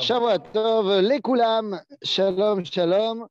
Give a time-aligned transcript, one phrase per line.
[0.00, 3.26] Shabbat Tov, les Koulam, Shalom, Shalom.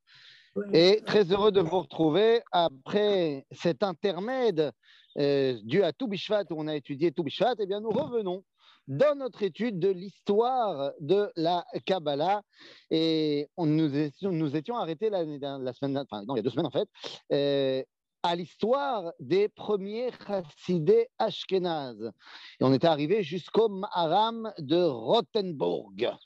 [0.74, 4.72] Et très heureux de vous retrouver après cet intermède
[5.20, 7.56] euh, dû à Toubishvat où on a étudié Toubishvat.
[7.60, 8.44] Eh bien, nous revenons
[8.88, 12.42] dans notre étude de l'histoire de la Kabbalah.
[12.90, 15.24] Et on, nous, étions, nous étions arrêtés la,
[15.60, 16.90] la semaine, enfin, non, il y a deux semaines en fait,
[17.34, 17.84] euh,
[18.24, 22.12] à l'histoire des premiers chassidés ashkénazes.
[22.60, 26.18] Et on était arrivé jusqu'au Maharam de Rothenburg.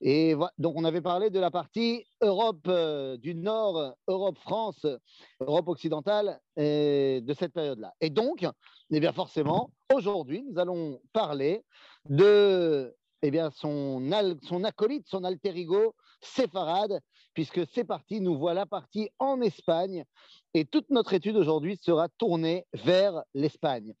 [0.00, 4.84] Et donc, on avait parlé de la partie Europe euh, du Nord, Europe-France,
[5.40, 7.94] Europe occidentale euh, de cette période-là.
[8.00, 8.46] Et donc,
[8.90, 11.64] eh bien forcément, aujourd'hui, nous allons parler
[12.08, 14.02] de eh bien, son,
[14.42, 17.00] son acolyte, son alter ego, séfarade,
[17.32, 20.04] puisque c'est parti, nous voilà partis en Espagne
[20.54, 23.94] et toute notre étude aujourd'hui sera tournée vers l'Espagne.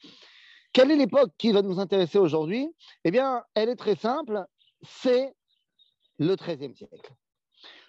[0.72, 2.68] Quelle est l'époque qui va nous intéresser aujourd'hui?
[3.04, 4.44] Eh bien, elle est très simple,
[4.82, 5.34] c'est
[6.18, 7.12] le XIIIe siècle.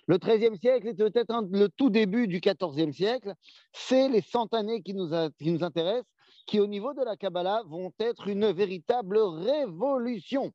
[0.07, 3.33] Le XIIIe siècle est peut-être le tout début du XIVe siècle.
[3.71, 6.11] C'est les cent années qui nous, qui nous intéressent,
[6.45, 10.51] qui au niveau de la Kabbalah vont être une véritable révolution.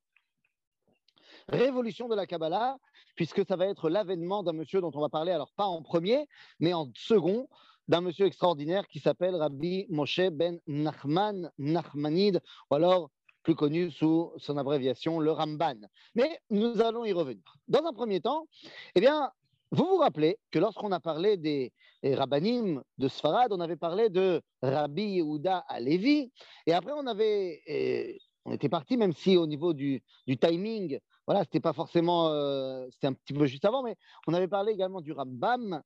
[1.48, 2.77] Révolution de la Kabbalah,
[3.16, 6.27] puisque ça va être l'avènement d'un monsieur dont on va parler, alors pas en premier,
[6.61, 7.48] mais en second,
[7.89, 13.11] d'un monsieur extraordinaire qui s'appelle Rabbi Moshe ben Nachman Nachmanide, ou alors
[13.42, 15.77] plus connu sous son abréviation, le Ramban.
[16.14, 17.42] Mais nous allons y revenir.
[17.69, 18.47] Dans un premier temps,
[18.95, 19.31] eh bien,
[19.72, 21.72] vous vous rappelez que lorsqu'on a parlé des,
[22.03, 26.33] rabbinim de Sfarad, on avait parlé de Rabbi Yehuda Alevi,
[26.67, 30.03] et après on avait, eh, on était parti, même si au niveau du,
[30.41, 34.48] timing, voilà, c'était pas forcément, euh, c'était un petit peu juste avant, mais on avait
[34.48, 35.83] parlé également du Rambam,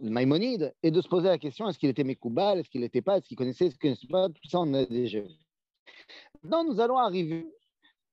[0.00, 3.18] Maïmonide, et de se poser la question est-ce qu'il était Mekoubal, est-ce qu'il n'était pas,
[3.18, 5.34] est-ce qu'il connaissait, est-ce qu'il ne connaissait pas, tout ça on a déjà vu.
[6.42, 7.46] Maintenant, nous allons arriver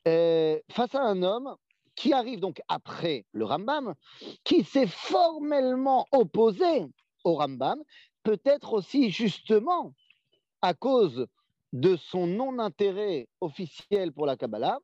[0.07, 1.55] euh, face à un homme
[1.95, 3.93] qui arrive donc après le Rambam,
[4.43, 6.85] qui s'est formellement opposé
[7.23, 7.79] au Rambam,
[8.23, 9.93] peut-être aussi justement
[10.61, 11.27] à cause
[11.73, 14.79] de son non-intérêt officiel pour la Kabbalah,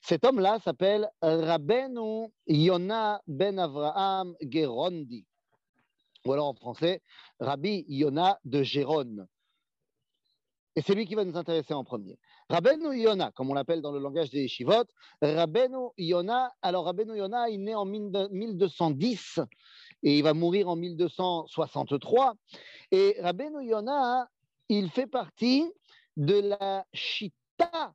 [0.00, 5.26] cet homme-là s'appelle Rabbeinu Yona ben Avraham Gerondi,
[6.32, 7.02] alors en français,
[7.40, 9.26] Rabbi Yona de Géronne.
[10.76, 12.18] Et c'est lui qui va nous intéresser en premier.
[12.48, 14.84] Rabbeinu Yona, comme on l'appelle dans le langage des Shivot,
[15.20, 19.40] Rabbeinu Yona, alors Rabbeinu Yona, il naît en 1210
[20.04, 22.34] et il va mourir en 1263.
[22.92, 24.28] Et Rabbeinu Yona,
[24.68, 25.68] il fait partie
[26.16, 27.92] de la Chita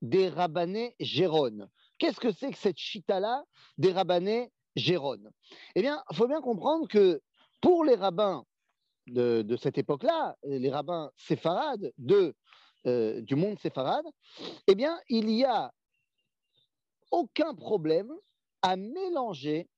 [0.00, 1.68] des rabbinés Gérones.
[1.98, 3.44] Qu'est-ce que c'est que cette chita-là
[3.78, 5.30] des rabbinés Gérones
[5.74, 7.20] Eh bien, il faut bien comprendre que
[7.62, 8.44] pour les rabbins
[9.06, 12.34] de, cette époque-là, les rabbins séfarades de,
[12.86, 14.04] euh, du monde séfarade,
[14.66, 15.72] eh bien, il n'y a
[17.10, 18.12] aucun problème
[18.60, 19.68] à mélanger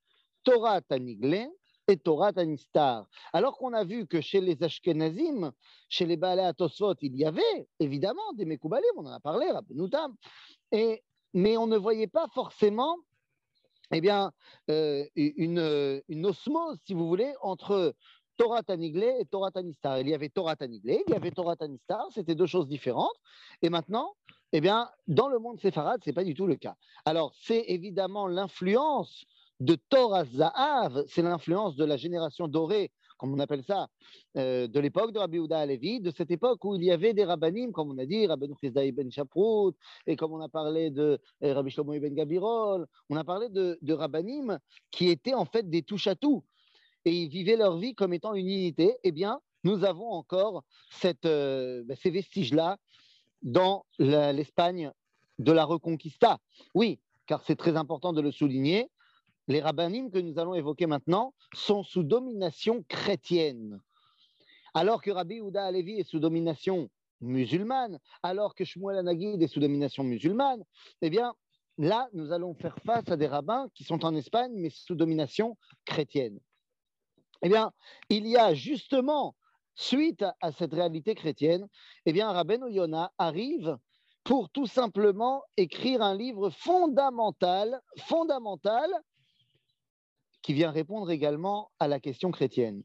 [0.42, 1.48] Torah Taniglé
[1.86, 3.06] et Torah Tanistar.
[3.32, 5.52] Alors qu'on a vu que chez les Ashkenazim,
[5.88, 10.14] chez les Atosfot, il y avait évidemment des Mekoubalim, on en a parlé, Rabbenoutam,
[10.72, 11.02] et,
[11.34, 12.96] mais on ne voyait pas forcément
[13.92, 14.32] eh bien,
[14.70, 17.94] euh, une, une, osmose, si vous voulez, entre
[18.36, 20.00] Torah Taniglé et Torah Tanistar.
[20.00, 23.14] Il y avait Torah Taniglé, il y avait Torah Tanistar, c'était deux choses différentes.
[23.62, 24.14] Et maintenant,
[24.52, 26.76] eh bien, dans le monde séfarade, ce n'est pas du tout le cas.
[27.04, 29.24] Alors, c'est évidemment l'influence
[29.64, 33.88] de Torah Zahav, c'est l'influence de la génération dorée, comme on appelle ça,
[34.36, 37.24] euh, de l'époque de Rabbi Houda Alevi, de cette époque où il y avait des
[37.24, 39.74] rabbinim, comme on a dit, Rabbi Chizda ibn Shaprout,
[40.06, 43.78] et comme on a parlé de euh, Rabbi Shlomo ibn Gabirol, on a parlé de,
[43.80, 44.58] de rabbinim
[44.90, 46.44] qui étaient en fait des touche-à-tout,
[47.06, 48.96] et ils vivaient leur vie comme étant une unité.
[49.02, 50.62] Eh bien, nous avons encore
[51.24, 52.76] euh, ben, ces vestiges-là
[53.40, 54.90] dans l'Espagne
[55.38, 56.38] de la Reconquista.
[56.74, 58.90] Oui, car c'est très important de le souligner,
[59.48, 63.80] les rabbinim que nous allons évoquer maintenant sont sous domination chrétienne.
[64.72, 66.88] Alors que Rabbi Houda Alevi est sous domination
[67.20, 70.64] musulmane, alors que Shmuel Anagid est sous domination musulmane,
[71.00, 71.34] eh bien,
[71.78, 75.56] là, nous allons faire face à des rabbins qui sont en Espagne, mais sous domination
[75.84, 76.38] chrétienne.
[77.42, 77.72] Eh bien,
[78.08, 79.36] il y a justement,
[79.74, 81.68] suite à cette réalité chrétienne,
[82.06, 83.76] eh bien, Rabbeinu Yona arrive
[84.24, 88.90] pour tout simplement écrire un livre fondamental, fondamental,
[90.44, 92.82] qui vient répondre également à la question chrétienne.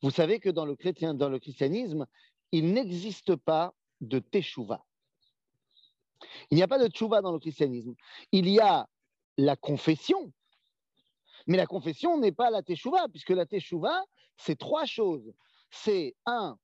[0.00, 2.06] Vous savez que dans le, chrétien, dans le christianisme,
[2.52, 4.82] il n'existe pas de teshuva.
[6.50, 7.94] Il n'y a pas de teshuva dans le christianisme.
[8.32, 8.88] Il y a
[9.36, 10.32] la confession,
[11.46, 14.02] mais la confession n'est pas la teshuva, puisque la teshuva,
[14.38, 15.34] c'est trois choses.
[15.70, 16.58] C'est un,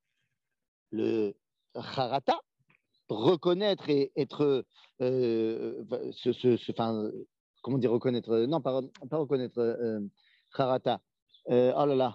[0.93, 1.37] le
[1.75, 2.41] harata,
[3.11, 4.65] reconnaître et être,
[5.03, 5.85] euh,
[7.63, 10.01] comment dire reconnaître Non, pas, pas reconnaître
[10.55, 11.01] Harata.
[11.49, 11.53] oh
[11.87, 12.15] là là.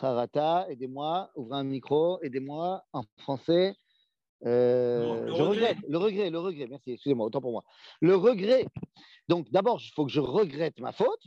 [0.00, 3.76] Harata, aidez-moi, ouvrez un micro, aidez-moi en français.
[4.46, 7.64] Euh, je regrette, le regret, le regret, merci, excusez-moi, autant pour moi.
[8.00, 8.66] Le regret.
[9.28, 11.24] Donc d'abord, il faut que je regrette ma faute.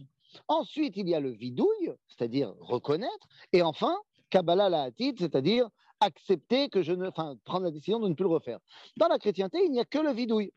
[0.48, 3.28] Ensuite, il y a le vidouille, c'est-à-dire reconnaître.
[3.54, 3.98] Et enfin,
[4.30, 5.70] Kabbalah la c'est-à-dire
[6.00, 8.60] accepter que je ne, enfin, prendre la décision de ne plus le refaire.
[8.98, 10.52] Dans la chrétienté, il n'y a que le vidouille.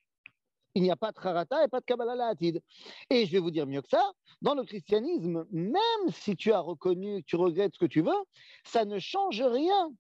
[0.75, 2.35] Il n'y a pas de Harata et pas de Kabbalah la
[3.11, 6.61] Et je vais vous dire mieux que ça, dans le christianisme, même si tu as
[6.61, 8.23] reconnu, tu regrettes ce que tu veux,
[8.65, 9.91] ça ne change rien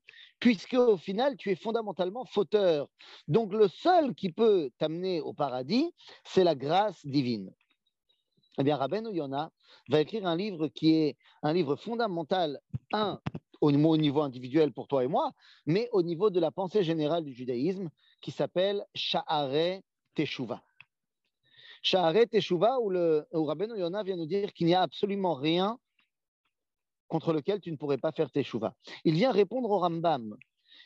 [0.41, 2.89] puisque au final, tu es fondamentalement fauteur.
[3.29, 5.93] Donc le seul qui peut t'amener au paradis,
[6.25, 7.53] c'est la grâce divine.
[8.59, 9.53] Eh bien, Rabbeinu Yona
[9.89, 12.61] va écrire un livre qui est un livre fondamental,
[12.93, 13.21] un,
[13.61, 15.33] au niveau individuel pour toi et moi,
[15.67, 17.91] mais au niveau de la pensée générale du judaïsme,
[18.21, 19.81] qui s'appelle Sha'are
[20.21, 20.63] Teshuvah.
[21.83, 25.79] Sha'are Teshuvah, où, le, où Rabbeinu Yona vient nous dire qu'il n'y a absolument rien
[27.09, 28.75] contre lequel tu ne pourrais pas faire teshuva.
[29.05, 30.37] Il vient répondre au Rambam.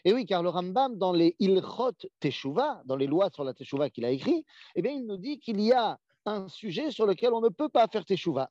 [0.05, 3.91] Et oui, car le Rambam, dans les Ilchot Teshuva, dans les lois sur la Teshuva
[3.91, 4.45] qu'il a écrit,
[4.75, 7.69] eh bien, il nous dit qu'il y a un sujet sur lequel on ne peut
[7.69, 8.51] pas faire Teshuva.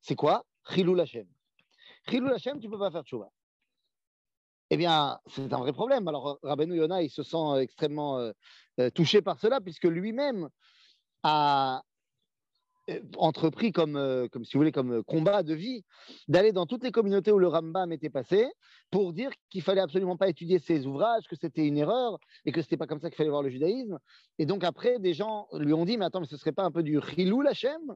[0.00, 0.44] C'est quoi?
[0.70, 1.26] Chilou Hashem.
[2.08, 3.30] Chilou Hashem, tu ne peux pas faire Teshuva.
[4.70, 6.06] Eh bien, c'est un vrai problème.
[6.08, 8.32] Alors, Rabbeinu Yona, il se sent extrêmement euh,
[8.80, 10.48] euh, touché par cela, puisque lui-même
[11.22, 11.82] a,
[12.88, 15.84] euh, entrepris comme, euh, comme, si vous voulez, comme euh, combat de vie,
[16.26, 18.50] d'aller dans toutes les communautés où le Rambam était passé
[18.90, 22.62] pour dire qu'il fallait absolument pas étudier ses ouvrages, que c'était une erreur et que
[22.62, 23.98] c'était pas comme ça qu'il fallait voir le judaïsme.
[24.38, 26.70] Et donc après, des gens lui ont dit, mais attends, mais ce serait pas un
[26.70, 27.94] peu du rilou Lachem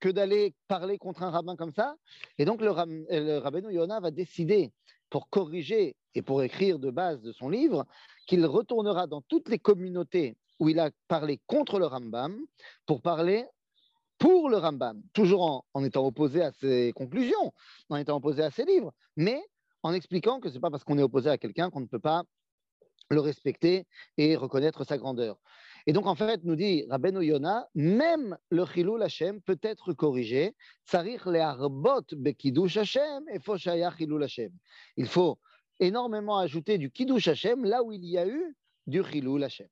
[0.00, 1.94] que d'aller parler contre un rabbin comme ça?
[2.36, 4.72] Et donc le, le rabbin Yona va décider
[5.12, 7.84] pour corriger et pour écrire de base de son livre
[8.26, 12.40] qu'il retournera dans toutes les communautés où il a parlé contre le Rambam
[12.86, 13.44] pour parler
[14.16, 17.52] pour le Rambam, toujours en, étant opposé à ses conclusions,
[17.90, 19.38] en étant opposé à ses livres, mais
[19.82, 21.98] en expliquant que ce n'est pas parce qu'on est opposé à quelqu'un qu'on ne peut
[21.98, 22.22] pas
[23.10, 23.84] le respecter
[24.16, 25.36] et reconnaître sa grandeur.
[25.86, 30.54] Et donc, en fait, nous dit Rabbeinu Yona, même le Chilou Hashem peut être corrigé.
[34.96, 35.38] Il faut
[35.80, 38.56] énormément ajouter du Kiddush Hashem là où il y a eu
[38.86, 39.68] du Chilou Hashem.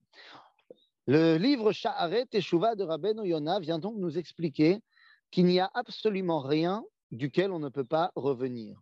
[1.07, 4.81] Le livre Sha'aret Teshuva de Rabbeinu Yona vient donc nous expliquer
[5.31, 8.81] qu'il n'y a absolument rien duquel on ne peut pas revenir.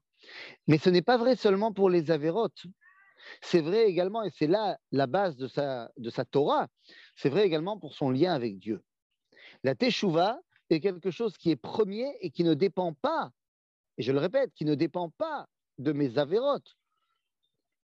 [0.67, 2.65] Mais ce n'est pas vrai seulement pour les Avérotes.
[3.41, 6.69] C'est vrai également, et c'est là la base de sa, de sa Torah,
[7.17, 8.83] c'est vrai également pour son lien avec Dieu.
[9.65, 13.31] La Teshuva est quelque chose qui est premier et qui ne dépend pas,
[13.97, 15.47] et je le répète, qui ne dépend pas
[15.79, 16.77] de mes Avérotes.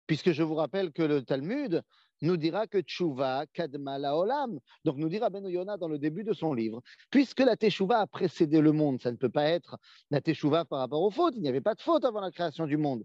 [0.05, 1.83] Puisque je vous rappelle que le Talmud
[2.21, 4.59] nous dira que Tchouva kadma la olam.
[4.85, 8.07] Donc nous dira Ben Yona dans le début de son livre, puisque la Teshuvah a
[8.07, 9.77] précédé le monde, ça ne peut pas être
[10.09, 11.33] la Teshuvah par rapport aux fautes.
[11.35, 13.03] Il n'y avait pas de faute avant la création du monde.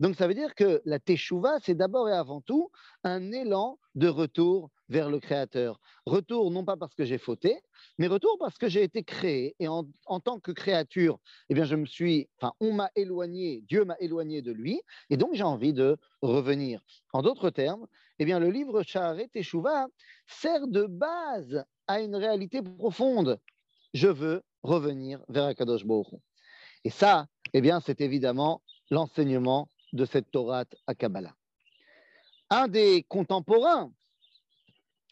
[0.00, 2.70] Donc ça veut dire que la Teshuvah, c'est d'abord et avant tout
[3.04, 5.78] un élan de retour vers le Créateur.
[6.06, 7.60] Retour non pas parce que j'ai fauté,
[7.98, 9.84] mais retour parce que j'ai été créé et en,
[10.20, 11.18] tant que créature,
[11.50, 14.80] eh bien je me suis, enfin on m'a éloigné, Dieu m'a éloigné de lui
[15.10, 16.80] et donc j'ai envie de revenir.
[17.12, 17.86] En d'autres termes,
[18.18, 19.86] eh bien le livre Shaharet Teshuvah
[20.26, 23.38] sert de base à une réalité profonde.
[23.92, 26.14] Je veux revenir vers Akadosh Baruch
[26.84, 31.34] Et ça, eh bien c'est évidemment l'enseignement de cette Torah à Kabbalah.
[32.50, 33.92] Un des contemporains,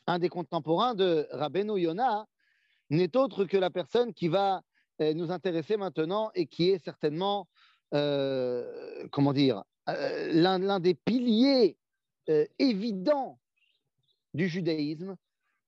[0.07, 2.27] de Rabbeinu Yonah
[2.91, 4.63] n'est autre que la personne qui va
[5.01, 7.47] euh, nous intéresser maintenant et qui est certainement,
[7.95, 11.77] euh, comment dire, euh, l'un des piliers
[12.59, 13.39] évidents
[14.35, 15.17] du judaïsme,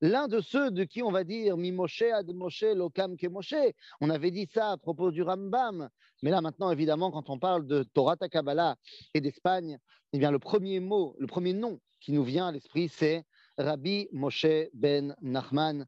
[0.00, 3.73] l'un de ceux de qui on va dire Mi Moshe ad Moshe lokam ke Moshe.
[4.00, 5.88] On avait dit ça à propos du Rambam,
[6.23, 8.76] mais là maintenant évidemment quand on parle de Torah Kabbalah
[9.14, 9.78] et d'Espagne,
[10.12, 13.25] eh bien le premier mot, le premier nom qui nous vient à l'esprit c'est
[13.59, 15.87] Rabbi Moshe ben Nachman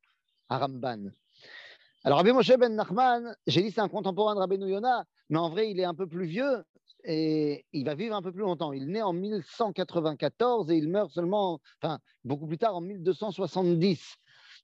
[0.48, 1.10] Aramban.
[2.04, 5.48] Alors Rabbi Moshe ben Nachman, j'ai dit c'est un contemporain de Rabbi Yonah, mais en
[5.48, 6.62] vrai il est un peu plus vieux
[7.04, 8.72] et il va vivre un peu plus longtemps.
[8.72, 14.16] Il naît en 1194 et il meurt seulement, enfin, beaucoup plus tard en 1270.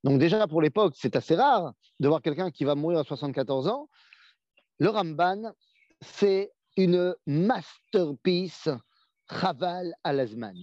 [0.05, 3.69] Donc déjà pour l'époque, c'est assez rare de voir quelqu'un qui va mourir à 74
[3.69, 3.89] ans.
[4.79, 5.53] Le Ramban,
[6.01, 8.69] c'est une masterpiece
[9.29, 10.57] Chaval al-Azman.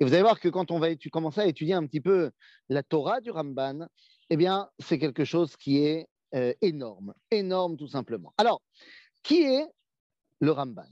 [0.00, 2.30] Et vous allez voir que quand on va commencer à étudier un petit peu
[2.68, 3.86] la Torah du Ramban,
[4.30, 8.34] eh bien, c'est quelque chose qui est euh, énorme, énorme tout simplement.
[8.38, 8.60] Alors,
[9.22, 9.66] qui est
[10.40, 10.88] le Ramban.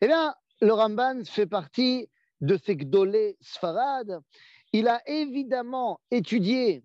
[0.00, 2.08] Eh bien, le Ramban fait partie
[2.40, 4.20] de ces Gdolé Sfarad.
[4.72, 6.84] Il a évidemment étudié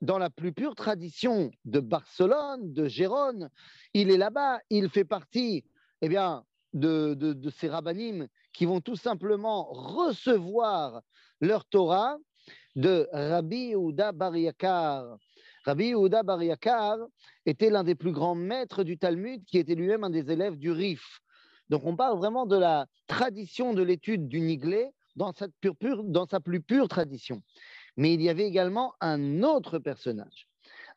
[0.00, 3.48] dans la plus pure tradition de Barcelone, de Gérone.
[3.94, 5.64] Il est là-bas, il fait partie
[6.02, 11.02] eh bien, de, ces rabbinim qui vont tout simplement recevoir
[11.40, 12.16] leur Torah
[12.74, 15.16] de Rabbi Yehuda Bar Yakar.
[15.64, 16.98] Rabbi Yehuda Bar Yakar
[17.46, 20.70] était l'un des plus grands maîtres du Talmud, qui était lui-même un des élèves du
[20.70, 21.20] Rif.
[21.72, 26.86] Donc on parle vraiment de la tradition de l'étude du Niglé dans sa, plus pure
[26.86, 27.42] tradition.
[27.96, 30.50] Mais il y avait également un autre personnage,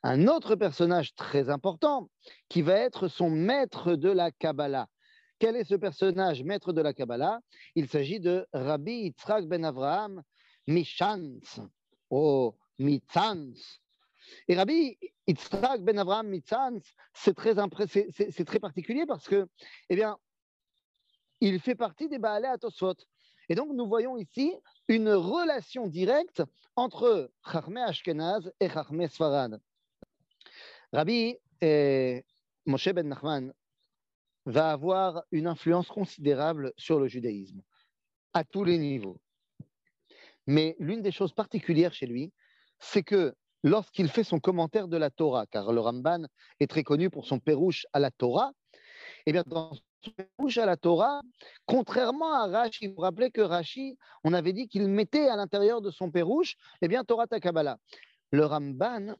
[0.03, 2.09] un autre personnage très important
[2.49, 4.89] qui va être son maître de la Kabbalah.
[5.39, 7.39] Quel est ce personnage, maître de la Kabbalah?
[7.75, 10.23] Il s'agit de Rabbi Yitzhak ben Avraham
[10.67, 11.39] Mishans,
[12.09, 13.79] ou Mitzans.
[14.49, 16.81] Et Rabbi Yitzhak ben Avraham Mitzans,
[17.13, 19.47] c'est très particulier parce que,
[19.89, 20.17] eh bien,
[21.45, 22.95] il fait partie des Atosot.
[23.49, 24.51] Et donc, nous voyons ici
[24.87, 26.41] une relation directe
[26.75, 29.61] entre Chachmé Ashkenaz et Chachmé Sfarad.
[30.91, 32.23] Rabbi eh,
[32.65, 33.53] Moshe ben Nachman
[34.47, 37.61] va avoir une influence considérable sur le judaïsme,
[38.33, 39.19] à tous les niveaux.
[40.47, 42.33] Mais l'une des choses particulières chez lui,
[42.79, 46.25] c'est que lorsqu'il fait son commentaire de la Torah, car le Ramban
[46.59, 48.51] est très connu pour son pérouche à la Torah,
[49.27, 49.73] et eh bien dans
[50.57, 51.21] à la Torah,
[51.65, 55.81] contrairement à Rashi, vous vous rappelez que Rashi, on avait dit qu'il mettait à l'intérieur
[55.81, 57.77] de son pérouche, eh bien Torah Takabala.
[58.31, 59.15] Le Ramban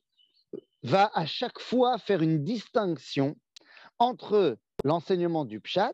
[0.84, 3.36] va à chaque fois faire une distinction
[4.00, 5.94] entre l'enseignement du Pshat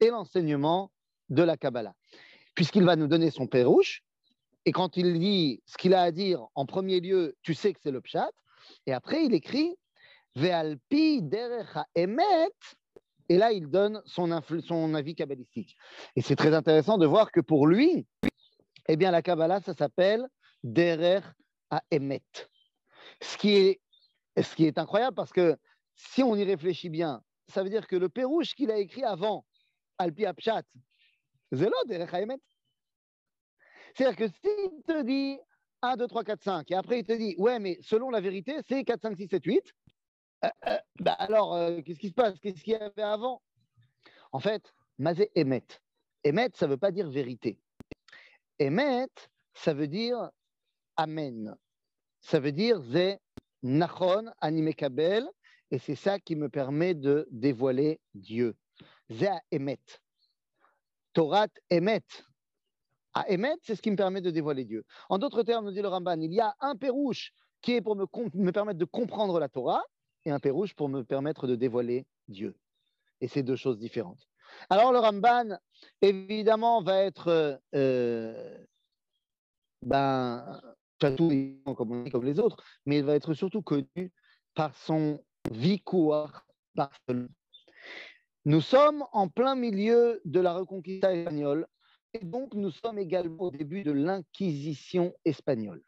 [0.00, 0.90] et l'enseignement
[1.28, 1.94] de la Kabbalah.
[2.54, 4.02] Puisqu'il va nous donner son pérouche,
[4.64, 7.80] et quand il dit ce qu'il a à dire, en premier lieu, tu sais que
[7.82, 8.30] c'est le Pshat,
[8.86, 9.76] et après il écrit
[10.36, 12.52] Ve'alpi derecha emet,
[13.30, 14.28] et là il donne son,
[14.60, 15.76] son avis kabbalistique.
[16.16, 18.06] Et c'est très intéressant de voir que pour lui,
[18.88, 20.26] eh bien la Kabbalah, ça s'appelle
[20.64, 21.20] derer
[21.70, 22.24] à emet.
[23.22, 23.80] Ce qui, est,
[24.36, 25.56] ce qui est incroyable parce que
[25.94, 29.46] si on y réfléchit bien, ça veut dire que le pérouche qu'il a écrit avant,
[29.98, 30.64] Alpi Apshat,
[31.52, 31.76] Zelo
[33.94, 35.38] C'est-à-dire que s'il te dit
[35.82, 38.56] 1, 2, 3, 4, 5, et après il te dit, ouais, mais selon la vérité,
[38.68, 39.72] c'est 4, 5, 6, 7, 8,
[41.00, 42.38] bah alors, euh, qu'est-ce qui se passe?
[42.40, 43.42] Qu'est-ce qu'il y avait avant?
[44.32, 45.64] En fait, Mazé Emet.
[46.24, 47.58] Emet, ça ne veut pas dire vérité.
[48.58, 49.08] Emet,
[49.54, 50.30] ça veut dire
[50.96, 51.56] Amen.
[52.20, 53.18] Ça veut dire Zé
[53.62, 55.26] Nachon Animekabel
[55.70, 58.56] et c'est ça qui me permet de dévoiler Dieu.
[59.08, 59.80] Zéa Emet.
[61.12, 62.02] Torah Emet.
[63.14, 64.84] À Emet, c'est ce qui me permet de dévoiler Dieu.
[65.08, 67.96] En d'autres termes, nous dit le Ramban, il y a un pérouche qui est pour
[67.96, 69.82] me permettre de comprendre la Torah
[70.24, 72.54] et un pérouche pour me permettre de dévoiler Dieu.
[73.20, 74.28] Et c'est deux choses différentes.
[74.68, 75.58] Alors le Ramban,
[76.02, 78.58] évidemment, va être euh,
[79.82, 80.60] ben,
[80.98, 84.12] comme, comme les autres, mais il va être surtout connu
[84.54, 87.28] par son Vicouar Barcelone.
[88.44, 91.66] Nous sommes en plein milieu de la Reconquista espagnole
[92.14, 95.82] et donc nous sommes également au début de l'Inquisition espagnole.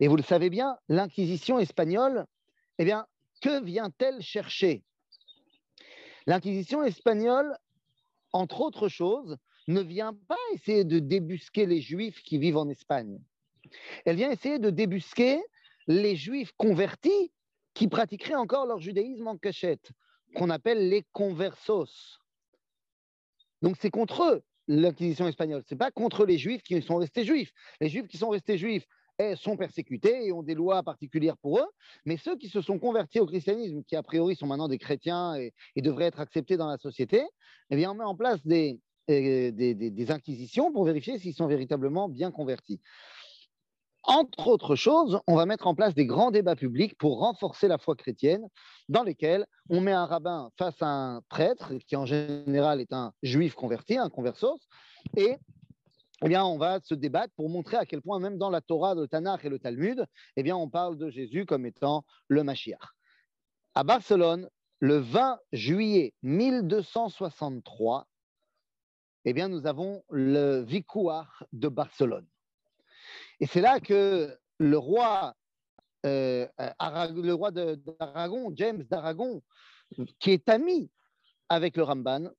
[0.00, 2.26] Et vous le savez bien, l'Inquisition espagnole,
[2.78, 3.06] eh bien,
[3.40, 4.84] que vient-elle chercher?
[6.26, 7.56] L'Inquisition espagnole,
[8.32, 13.18] entre autres choses, ne vient pas essayer de débusquer les Juifs qui vivent en Espagne.
[14.04, 15.40] Elle vient essayer de débusquer
[15.86, 17.32] les Juifs convertis
[17.74, 19.92] qui pratiqueraient encore leur judaïsme en cachette,
[20.34, 22.18] qu'on appelle les conversos.
[23.62, 27.52] Donc c'est contre eux l'inquisition espagnole, c'est pas contre les juifs qui sont restés juifs.
[27.80, 28.86] Les juifs qui sont restés juifs
[29.36, 31.66] sont persécutés et ont des lois particulières pour eux,
[32.04, 35.34] mais ceux qui se sont convertis au christianisme, qui a priori sont maintenant des chrétiens
[35.36, 37.22] et, devraient être acceptés dans la société,
[37.70, 42.30] eh bien on met en place des, des inquisitions pour vérifier s'ils sont véritablement bien
[42.30, 42.80] convertis.
[44.04, 47.76] Entre autres choses, on va mettre en place des grands débats publics pour renforcer la
[47.76, 48.46] foi chrétienne,
[48.88, 53.12] dans lesquels on met un rabbin face à un prêtre, qui en général est un
[53.22, 54.66] juif converti, un conversos,
[55.16, 55.36] et
[56.24, 58.94] eh bien, on va se débattre pour montrer à quel point, même dans la Torah,
[58.94, 60.04] le Tanakh et le Talmud,
[60.36, 62.94] eh bien, on parle de Jésus comme étant le Mashiach.
[63.74, 64.48] À Barcelone,
[64.80, 68.08] le 20 juillet 1263,
[69.24, 72.26] eh bien, nous avons le Vicouar de Barcelone.
[73.40, 75.34] Et c'est là que le roi,
[76.04, 79.42] euh, le roi d'Aragon, James d'Aragon,
[80.18, 80.90] qui est ami
[81.48, 82.30] avec le Ramban,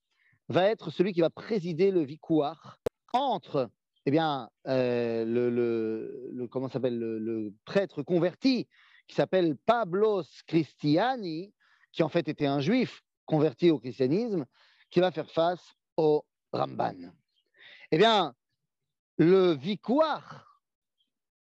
[0.50, 2.80] va être celui qui va présider le vicouar
[3.14, 3.70] entre
[4.06, 8.68] eh bien, euh, le, comment s'appelle le, prêtre converti
[9.08, 11.54] qui s'appelle Pablos Christiani,
[11.92, 14.46] qui en fait était un juif converti au christianisme,
[14.90, 17.12] qui va faire face au Ramban.
[17.92, 18.34] Eh bien,
[19.18, 19.58] le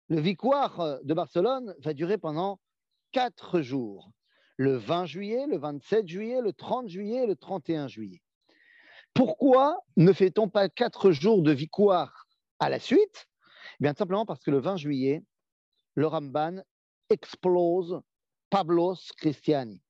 [0.08, 2.58] le victoire euh, de Barcelone va durer pendant
[3.12, 4.10] quatre jours,
[4.56, 8.22] le 20 juillet, le 27 juillet, le 30 juillet et le 31 juillet.
[9.18, 12.28] Pourquoi ne fait-on pas quatre jours de victoire
[12.60, 13.26] à la suite?
[13.80, 15.24] Eh Bien simplement parce que le 20 juillet,
[15.96, 16.62] le Ramban
[17.10, 18.00] explose
[18.48, 19.82] Pablos Christiani.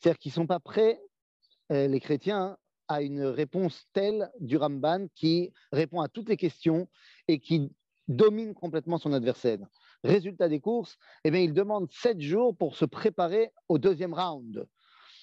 [0.00, 1.00] C'est-à-dire qu'ils ne sont pas prêts,
[1.70, 2.58] euh, les chrétiens,
[2.88, 6.88] à une réponse telle du Ramban qui répond à toutes les questions
[7.28, 7.72] et qui
[8.08, 9.60] domine complètement son adversaire.
[10.02, 14.66] Résultat des courses, eh bien, il demande sept jours pour se préparer au deuxième round.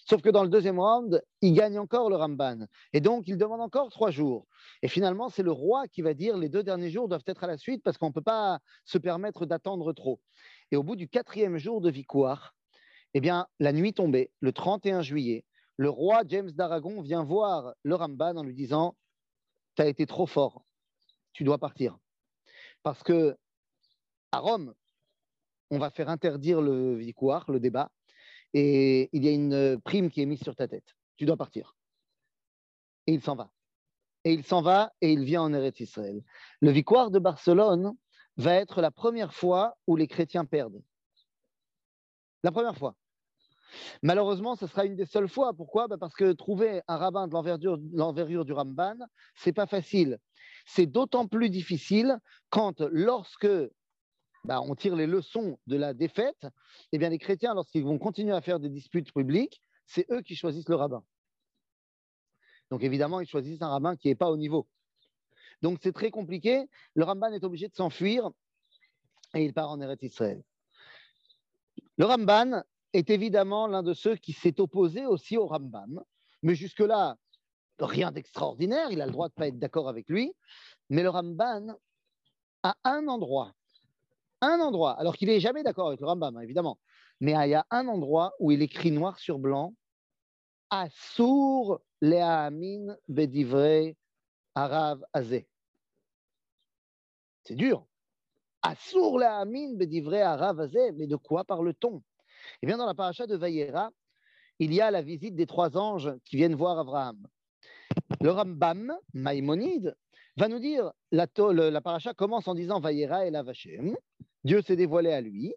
[0.05, 2.67] Sauf que dans le deuxième round, il gagne encore le Ramban.
[2.91, 4.47] Et donc, il demande encore trois jours.
[4.81, 7.47] Et finalement, c'est le roi qui va dire les deux derniers jours doivent être à
[7.47, 10.19] la suite parce qu'on ne peut pas se permettre d'attendre trop.
[10.71, 12.53] Et au bout du quatrième jour de victoire,
[13.13, 15.45] eh bien, la nuit tombée, le 31 juillet,
[15.77, 18.95] le roi James d'Aragon vient voir le Ramban en lui disant
[19.75, 20.65] Tu as été trop fort,
[21.31, 21.97] tu dois partir.
[22.83, 23.37] Parce que
[24.31, 24.73] à Rome,
[25.69, 27.91] on va faire interdire le victoire, le débat,
[28.53, 30.95] et il y a une prime qui est mise sur ta tête.
[31.17, 31.75] Tu dois partir.
[33.07, 33.51] Et il s'en va.
[34.23, 36.23] Et il s'en va et il vient en Eretz Israël.
[36.61, 37.95] Le victoire de Barcelone
[38.37, 40.81] va être la première fois où les chrétiens perdent.
[42.43, 42.95] La première fois.
[44.01, 45.53] Malheureusement, ce sera une des seules fois.
[45.53, 45.87] Pourquoi?
[45.87, 47.33] Bah, Parce que trouver un rabbin de
[47.97, 48.97] l'envergure du Ramban,
[49.35, 50.19] c'est pas facile.
[50.65, 52.17] C'est d'autant plus difficile
[52.49, 53.47] quand, lorsque
[54.45, 56.47] bah, on tire les leçons de la défaite,
[56.91, 60.35] eh bien les chrétiens, lorsqu'ils vont continuer à faire des disputes publiques, c'est eux qui
[60.35, 61.03] choisissent le rabbin.
[62.69, 64.67] Donc évidemment, ils choisissent un rabbin qui n'est pas au niveau.
[65.61, 66.67] Donc c'est très compliqué.
[66.95, 68.31] Le Ramban est obligé de s'enfuir
[69.33, 70.43] et il part en Eretz Israël.
[71.97, 76.03] Le Ramban est évidemment l'un de ceux qui s'est opposé aussi au Rambam,
[76.41, 77.17] mais jusque-là,
[77.79, 80.33] rien d'extraordinaire, il a le droit de ne pas être d'accord avec lui.
[80.89, 81.77] Mais le Ramban,
[82.63, 83.53] à un endroit,
[84.45, 86.79] un endroit, alors qu'il n'est jamais d'accord avec le Rambam, hein, évidemment,
[87.19, 89.73] mais il y a un endroit où il écrit noir sur blanc
[90.69, 93.93] Assour le'amin bedivre
[94.55, 95.47] arav azé.
[97.43, 97.85] C'est dur.
[98.63, 102.01] Assour le'amin bedivre arav azé, mais de quoi parle-t-on?
[102.61, 103.91] Eh bien, dans la paracha de Vayera,
[104.59, 107.21] il y a la visite des trois anges qui viennent voir Abraham.
[108.21, 109.95] Le Rambam, Maïmonide,
[110.37, 111.27] va nous dire la,
[111.81, 113.95] paracha commence en disant Vayera et la Vachem.
[114.43, 115.53] Dieu s'est dévoilé à lui.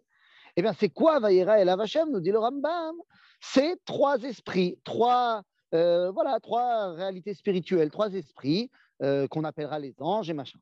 [0.55, 2.95] Eh bien, c'est quoi Vayera et la Vachem nous dit le Rambam?
[3.39, 8.71] C'est trois esprits, trois, euh, voilà, trois réalités spirituelles, trois esprits
[9.03, 10.59] euh, qu'on appellera les anges et machin.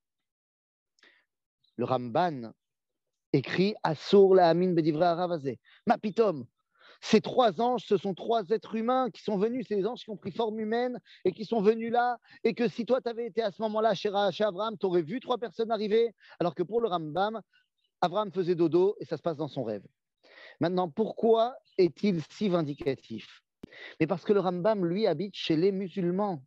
[1.77, 2.51] Le Ramban
[3.33, 5.59] écrit Assour la Amin Bedivra Aravazé.
[5.85, 6.45] Mapitom,
[7.01, 10.17] ces trois anges, ce sont trois êtres humains qui sont venus, ces anges qui ont
[10.17, 13.41] pris forme humaine et qui sont venus là, et que si toi, tu avais été
[13.41, 16.87] à ce moment-là chez Abraham, tu aurais vu trois personnes arriver, alors que pour le
[16.87, 17.41] Rambam,
[18.01, 19.85] Abraham faisait dodo et ça se passe dans son rêve.
[20.59, 23.41] Maintenant, pourquoi est-il si vindicatif?
[23.99, 26.43] Mais parce que le Rambam, lui, habite chez les musulmans.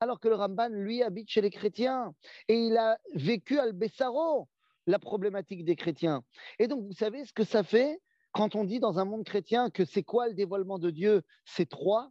[0.00, 2.14] Alors que le Rambam, lui, habite chez les chrétiens.
[2.48, 4.48] Et il a vécu al-Bessaro,
[4.86, 6.22] la problématique des chrétiens.
[6.58, 8.00] Et donc, vous savez ce que ça fait
[8.32, 11.22] quand on dit dans un monde chrétien que c'est quoi le dévoilement de Dieu?
[11.44, 12.10] C'est trois.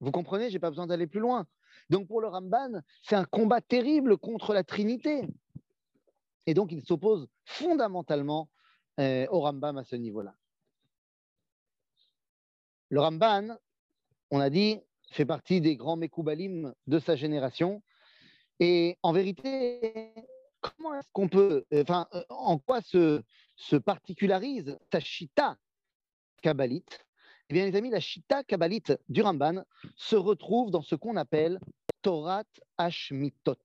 [0.00, 1.46] Vous comprenez, je n'ai pas besoin d'aller plus loin.
[1.90, 5.26] Donc pour le Ramban, c'est un combat terrible contre la Trinité.
[6.46, 8.50] Et donc il s'oppose fondamentalement
[9.00, 10.34] euh, au Rambam à ce niveau-là.
[12.90, 13.58] Le Ramban,
[14.30, 17.82] on a dit, fait partie des grands Mekoubalim de sa génération.
[18.60, 20.12] Et en vérité,
[20.60, 23.22] comment est-ce qu'on peut, enfin, euh, en quoi se,
[23.56, 25.56] se particularise Tachita
[26.42, 27.07] kabbalite
[27.50, 29.64] Eh bien, les amis, la Shita kabbalite du Ramban
[29.96, 31.58] se retrouve dans ce qu'on appelle
[32.02, 32.44] Torah
[32.76, 33.56] Hashmitot.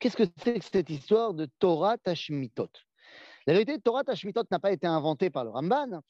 [0.00, 2.70] Qu'est-ce que c'est que cette histoire de Torah Hashmitot?
[3.46, 6.00] La vérité, Torah Hashmitot n'a pas été inventée par le Ramban.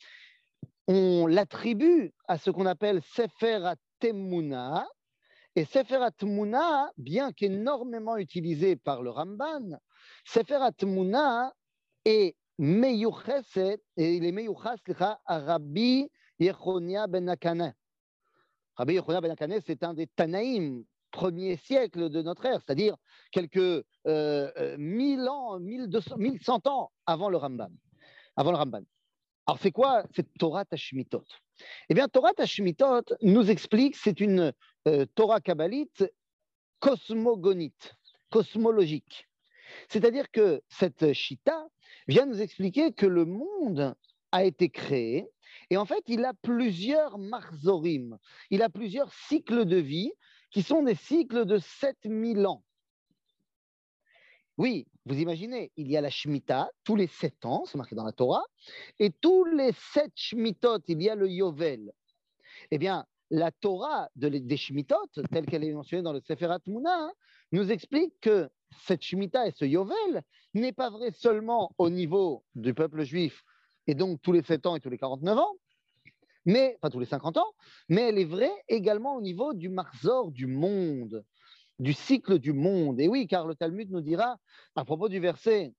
[0.89, 4.87] On l'attribue à ce qu'on appelle Sefer Atemuna,
[5.57, 9.79] et Sefer Atmuna, bien qu'énormément utilisé par le Ramban,
[10.25, 11.53] Sefer Atmuna
[12.05, 14.77] est meyucheset, et il est meyuchas
[15.27, 17.75] à Rabbi Yechonia ben Akane.
[18.77, 22.97] Rabbi Yechonia ben Akane, c'est un des Tanaïm, premier siècle de notre ère, c'est-à-dire
[23.31, 27.71] quelques euh, 1000 euh, ans, 1200, 1100 ans avant le Ramban.
[28.37, 28.83] Avant le Ramban.
[29.47, 31.25] Alors, c'est quoi cette Torah Tashmitot?
[31.89, 34.53] Eh bien, Torah Tashmitot nous explique c'est une
[34.89, 36.05] euh, Torah kabbalite
[36.81, 37.95] cosmogonite,
[38.31, 39.29] cosmologique.
[39.89, 41.67] C'est-à-dire que cette Shita
[42.09, 43.95] vient nous expliquer que le monde
[44.33, 45.29] a été créé
[45.71, 48.19] et en fait, il a plusieurs marzorim,
[48.51, 50.13] il a plusieurs cycles de vie
[50.51, 52.65] qui sont des cycles de 7000 ans.
[54.57, 58.05] Oui, vous imaginez, il y a la Shemitah tous les sept ans, c'est marqué dans
[58.05, 58.45] la Torah,
[59.01, 61.93] et tous les sept Shemitot, il y a le Yovel.
[62.71, 67.11] Eh bien, la Torah des Shemitot, telle qu'elle est mentionnée dans le Seferat Muna,
[67.51, 68.49] nous explique que
[68.83, 70.23] cette Shemitah et ce Yovel
[70.55, 73.43] n'est pas vrai seulement au niveau du peuple juif,
[73.87, 75.55] et donc tous les sept ans et tous les 49 ans,
[76.47, 77.53] mais, pas tous les 50 ans,
[77.89, 81.25] mais elle est vraie également au niveau du marzor du monde
[81.79, 83.01] du cycle du monde.
[83.01, 84.39] Et oui, car le Talmud nous dira,
[84.77, 85.73] à propos du verset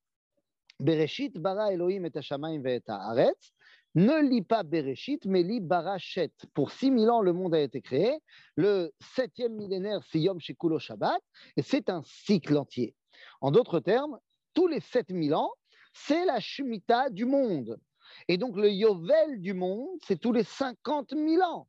[0.79, 3.53] Bereshit bara Elohim et Hashamayim et Haaretz,
[3.95, 6.31] ne lis pas Bereshit, mais lis Barachet.
[6.53, 8.19] Pour 6000 ans, le monde a été créé.
[8.55, 11.21] Le septième millénaire, c'est Yom Shekulo Shabbat,
[11.55, 12.93] et c'est un cycle entier.
[13.41, 14.19] En d'autres termes,
[14.53, 15.51] tous les 7000 ans,
[15.93, 17.79] c'est la Shemitah du monde.
[18.27, 21.67] Et donc, le Yovel du monde, c'est tous les 50 000 ans.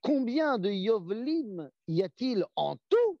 [0.00, 3.18] Combien de Yovlim y a-t-il en tout?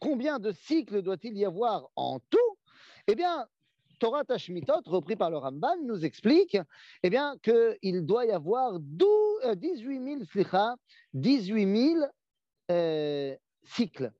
[0.00, 2.58] Combien de cycles doit-il y avoir en tout?
[3.06, 3.46] Eh bien,
[3.98, 6.56] Torah Tashmitot, repris par le Ramban, nous explique
[7.02, 10.54] eh bien, qu'il doit y avoir 18 000,
[11.14, 11.98] 18
[12.68, 14.12] 000 cycles.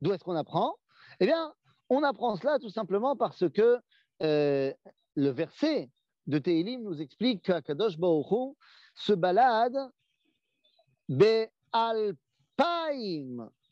[0.00, 0.74] D'où est-ce qu'on apprend?
[1.20, 1.52] Eh bien,
[1.88, 3.78] on apprend cela tout simplement parce que
[4.22, 4.72] euh,
[5.14, 5.90] le verset
[6.26, 8.56] de Tehilim nous explique qu'Akadosh Baruch
[8.94, 9.76] se balade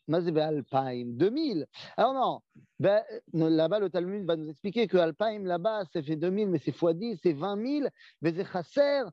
[0.07, 1.65] be alpaim 2000.
[1.97, 2.41] Alors non,
[2.79, 3.01] ben,
[3.33, 6.83] là-bas, le Talmud va nous expliquer que Alpaim, là-bas, c'est fait 2000, mais c'est x
[6.93, 7.87] 10, c'est 20 000.
[8.21, 9.03] Vezechasser,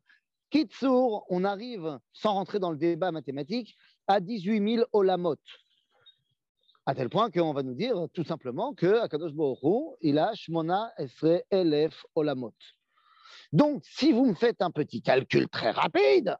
[0.51, 3.77] Kitsour, on arrive, sans rentrer dans le débat mathématique,
[4.07, 5.37] à 18 000 Olamot.
[6.87, 10.93] À tel point qu'on va nous dire tout simplement que Akadosh Baruch il a Shmona
[10.99, 12.55] Esre Elef Olamot.
[13.53, 16.37] Donc, si vous me faites un petit calcul très rapide,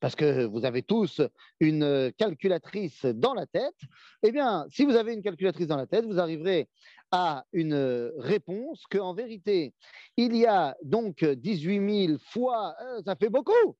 [0.00, 1.20] parce que vous avez tous
[1.60, 3.76] une calculatrice dans la tête,
[4.22, 6.68] eh bien, si vous avez une calculatrice dans la tête, vous arriverez
[7.12, 9.74] à une réponse qu'en vérité,
[10.16, 13.76] il y a donc 18 000 fois, euh, ça fait beaucoup.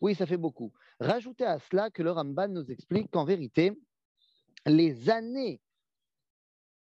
[0.00, 0.72] Oui, ça fait beaucoup.
[0.98, 3.72] Rajoutez à cela que le Ramban nous explique qu'en vérité,
[4.64, 5.60] les années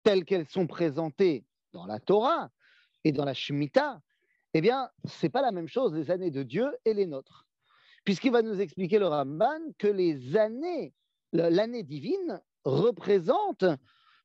[0.02, 2.50] telles qu'elles sont présentées dans la Torah
[3.04, 4.00] et dans la Shemitah,
[4.54, 7.46] eh bien, ce n'est pas la même chose les années de Dieu et les nôtres
[8.04, 10.94] puisqu'il va nous expliquer le Ramban que les années,
[11.32, 13.64] l'année divine représente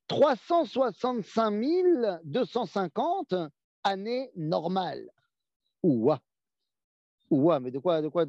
[0.08, 3.34] 365 250
[3.84, 5.08] années normales.
[5.82, 6.20] Ouah
[7.30, 8.24] Ouah, mais de quoi, de quoi,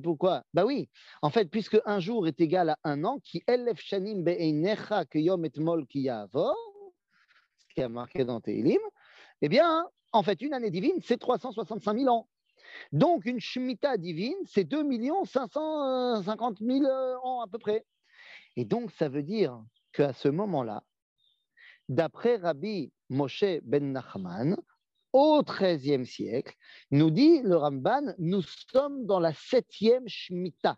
[0.00, 0.44] pourquoi?
[0.54, 0.88] Bah oui,
[1.22, 5.44] en fait, puisque un jour est égal à un an, qui elef shanim be'einecha yom
[5.44, 8.78] etmol ki ce qui a marqué dans Tehilim,
[9.42, 12.28] eh bien, en fait, une année divine, c'est 365 000 ans.
[12.92, 14.84] Donc, une Shemitah divine, c'est 2
[15.24, 16.84] 550 000
[17.22, 17.84] ans à peu près.
[18.56, 20.82] Et donc, ça veut dire qu'à ce moment-là,
[21.88, 24.56] d'après Rabbi Moshe ben Nachman,
[25.12, 26.54] au XIIIe siècle,
[26.90, 30.76] nous dit le Ramban, nous sommes dans la septième Shemitah.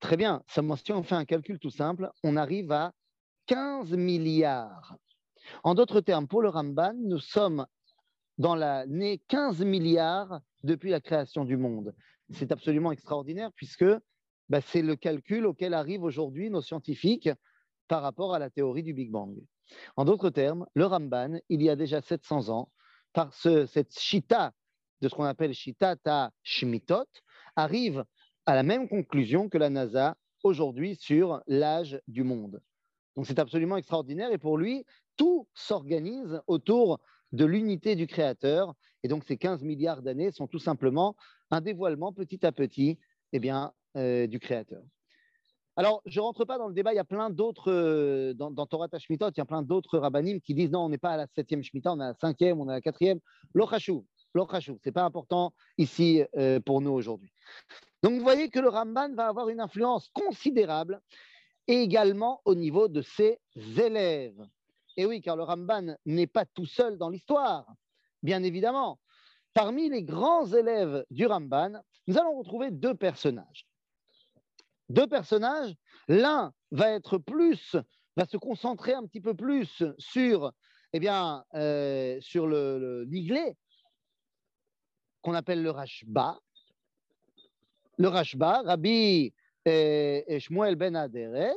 [0.00, 2.92] Très bien, si on fait un calcul tout simple, on arrive à
[3.46, 4.96] 15 milliards.
[5.62, 7.66] En d'autres termes, pour le Ramban, nous sommes
[8.36, 11.94] dans l'année 15 milliards depuis la création du monde.
[12.32, 13.84] C'est absolument extraordinaire puisque
[14.48, 17.30] bah, c'est le calcul auquel arrivent aujourd'hui nos scientifiques
[17.86, 19.36] par rapport à la théorie du Big Bang.
[19.96, 22.70] En d'autres termes, le Ramban, il y a déjà 700 ans,
[23.12, 24.52] par cette shita
[25.00, 27.06] de ce qu'on appelle shita ta shmitot,
[27.56, 28.04] arrive
[28.46, 32.60] à la même conclusion que la NASA aujourd'hui sur l'âge du monde.
[33.16, 34.84] Donc c'est absolument extraordinaire et pour lui,
[35.16, 37.00] tout s'organise autour
[37.34, 38.74] de l'unité du Créateur.
[39.02, 41.16] Et donc ces 15 milliards d'années sont tout simplement
[41.50, 42.98] un dévoilement petit à petit
[43.32, 44.82] eh bien, euh, du Créateur.
[45.76, 48.52] Alors, je ne rentre pas dans le débat, il y a plein d'autres, euh, dans,
[48.52, 51.10] dans, Torah Tashmitot, il y a plein d'autres rabbinim qui disent non, on n'est pas
[51.10, 53.18] à la septième Shemitah, on est à la cinquième, on est à la quatrième.
[53.54, 57.32] L'Ochashou, l'Ochashou, ce n'est pas important ici euh, pour nous aujourd'hui.
[58.04, 61.00] Donc, vous voyez que le Ramban va avoir une influence considérable
[61.66, 63.40] également au niveau de ses
[63.76, 64.46] élèves.
[64.96, 67.66] Et oui, car le Ramban n'est pas tout seul dans l'histoire,
[68.22, 69.00] bien évidemment.
[69.52, 73.66] Parmi les grands élèves du Ramban, nous allons retrouver deux personnages.
[74.88, 75.74] Deux personnages,
[76.08, 77.76] l'un va être plus,
[78.16, 80.52] va se concentrer un petit peu plus sur,
[80.92, 83.06] eh bien, euh, sur le,
[85.22, 86.38] qu'on appelle le Rashba.
[87.96, 89.32] Le Rashba, Rabbi
[89.66, 91.56] euh, Shmuel ben Aderet,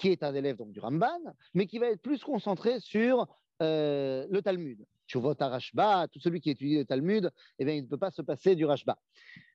[0.00, 1.20] qui est un élève donc, du Ramban,
[1.52, 3.26] mais qui va être plus concentré sur
[3.60, 4.86] euh, le Talmud.
[5.06, 8.22] Chuvot Rashba, tout celui qui étudie le Talmud, eh bien, il ne peut pas se
[8.22, 8.96] passer du Rashba.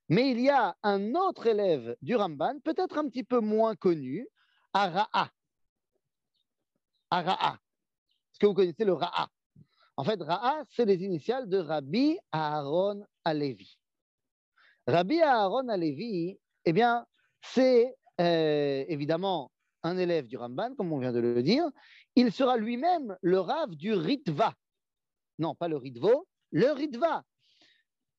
[0.07, 4.27] Mais il y a un autre élève du Ramban, peut-être un petit peu moins connu,
[4.71, 5.31] Ara'a.
[7.09, 7.53] Ara'a.
[7.53, 9.27] Est-ce que vous connaissez le Ra'a?
[9.97, 13.79] En fait, Ra'a, c'est les initiales de Rabbi Aaron Alevi.
[14.85, 17.07] Rabbi Aaron Alevi, eh bien,
[17.41, 19.49] c'est euh, évidemment
[19.85, 21.69] un élève du Ramban, comme on vient de le dire.
[22.15, 24.53] Il sera lui-même le Rav du Ritva.
[25.37, 27.23] Non, pas le Ritvo, le Ritva.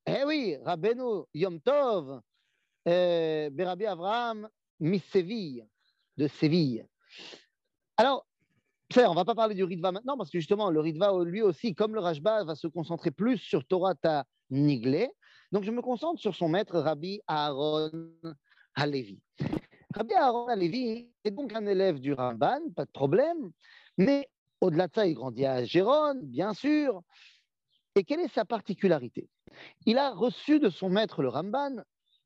[0.06, 2.20] Eh oui, Rabbeinu Yom Tov,
[2.86, 4.48] euh, Berabi Avraham,
[4.78, 5.66] Miss Séville,
[6.16, 6.86] de Séville.
[7.96, 8.26] Alors,
[8.96, 11.74] on ne va pas parler du Ritva maintenant, parce que justement, le Ritva, lui aussi,
[11.74, 15.10] comme le Rajba, va se concentrer plus sur Torah Ta Niglé.
[15.50, 18.12] Donc, je me concentre sur son maître, Rabbi Aaron
[18.74, 19.20] Halevi.
[19.96, 23.50] Rabbi Aaron Halevi est donc un élève du Ramban, pas de problème,
[23.96, 24.28] mais
[24.60, 27.00] au-delà de ça, il grandit à Gérone, bien sûr.
[27.94, 29.30] Et quelle est sa particularité?
[29.86, 31.76] Il a reçu de son maître, le Ramban,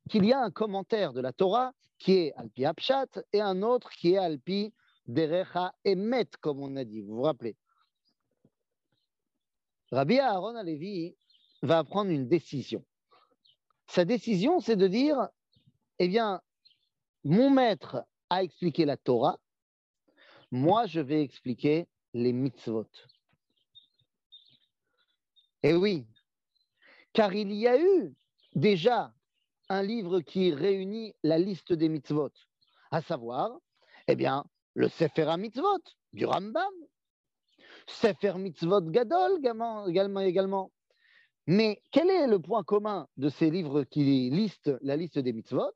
[0.09, 3.91] qu'il y a un commentaire de la Torah qui est Alpi Apshat et un autre
[3.91, 4.75] qui est Alpi
[5.07, 7.03] Derecha Emet, comme on a dit.
[7.03, 7.57] Vous vous rappelez?
[9.93, 11.15] Rabbi Aaron Alevi
[11.63, 12.85] va prendre une décision.
[13.87, 15.29] Sa décision, c'est de dire
[16.01, 16.41] eh bien,
[17.25, 19.39] mon maître a expliqué la Torah,
[20.51, 22.89] moi je vais expliquer les mitzvot.
[25.63, 26.07] Et oui,
[27.13, 28.15] car il y a eu
[28.55, 29.13] déjà
[29.69, 32.33] un livre qui réunit la liste des mitzvot,
[32.91, 33.59] à savoir,
[34.09, 36.73] eh bien, le Sefer Mitzvot du Rambam,
[37.87, 40.73] Sefer Mitzvot Gadol également, également.
[41.47, 45.73] Mais quel est le point commun de ces livres qui listent la liste des mitzvot?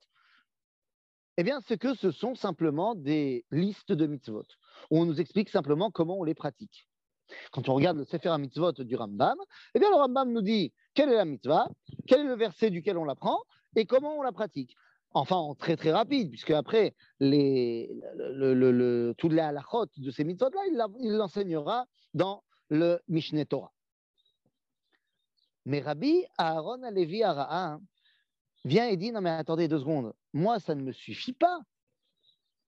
[1.36, 4.44] Eh bien, c'est que ce sont simplement des listes de mitzvot,
[4.90, 6.88] on nous explique simplement comment on les pratique.
[7.52, 9.36] Quand on regarde le Sefer Mitzvot du Rambam,
[9.74, 11.68] eh bien, le Rambam nous dit quelle est la mitzvah,
[12.06, 13.38] quel est le verset duquel on l'apprend,
[13.76, 14.76] et comment on la pratique.
[15.10, 20.60] Enfin, en très très rapide, puisque après, les, le, halachot de ces mitzvot-là,
[21.00, 23.72] il l'enseignera dans le Mishneh Torah.
[25.66, 27.78] Mais Rabbi Aaron Alevi Ara'a
[28.64, 31.60] vient et dit Non, mais attendez deux secondes, moi, ça ne me suffit pas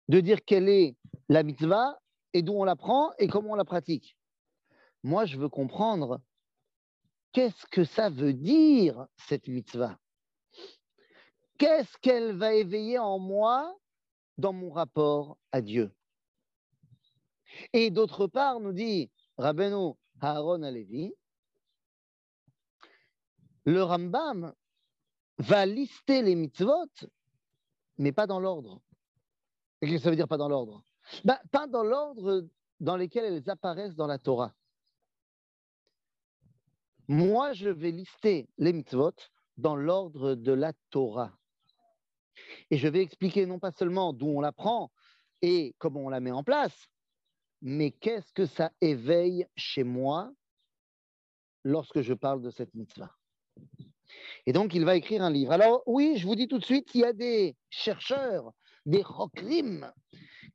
[0.08, 0.96] de dire quelle est
[1.28, 2.00] la mitzvah
[2.32, 4.16] et d'où on la prend et comment on la pratique.
[5.02, 6.20] Moi, je veux comprendre
[7.32, 9.98] qu'est-ce que ça veut dire cette mitzvah?
[11.58, 13.76] Qu'est-ce qu'elle va éveiller en moi
[14.38, 15.92] dans mon rapport à Dieu?
[17.72, 21.12] Et d'autre part, nous dit Rabbeinu Aaron Alevi,
[23.64, 24.54] le Rambam
[25.38, 26.86] va lister les mitzvot,
[27.98, 28.80] mais pas dans l'ordre.
[29.80, 30.82] Qu'est-ce que ça veut dire pas dans l'ordre?
[31.24, 32.46] Ben, Pas dans l'ordre
[32.80, 34.54] dans lequel elles apparaissent dans la Torah.
[37.08, 39.14] Moi, je vais lister les mitzvot
[39.56, 41.32] dans l'ordre de la Torah.
[42.70, 44.90] Et je vais expliquer non pas seulement d'où on la prend
[45.40, 46.88] et comment on la met en place,
[47.62, 50.32] mais qu'est-ce que ça éveille chez moi
[51.64, 53.14] lorsque je parle de cette mitzvah.
[54.46, 55.52] Et donc, il va écrire un livre.
[55.52, 58.52] Alors, oui, je vous dis tout de suite, il y a des chercheurs,
[58.84, 59.90] des chokrim,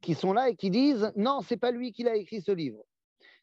[0.01, 2.83] qui sont là et qui disent non, c'est pas lui qui a écrit ce livre.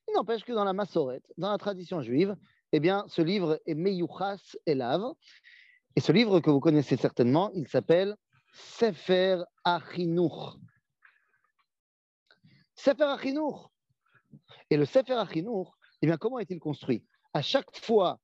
[0.08, 2.36] Il n'empêche que dans la massorette, dans la tradition juive,
[2.72, 5.02] eh bien, ce livre est Meyuchas Elav.
[5.96, 8.16] Et ce livre que vous connaissez certainement, il s'appelle
[8.52, 10.58] Sefer Achinour.
[12.74, 13.72] Sefer Achinour.
[14.70, 17.04] Et le Sefer Achinour, eh bien, comment est-il construit?
[17.32, 18.18] À chaque fois,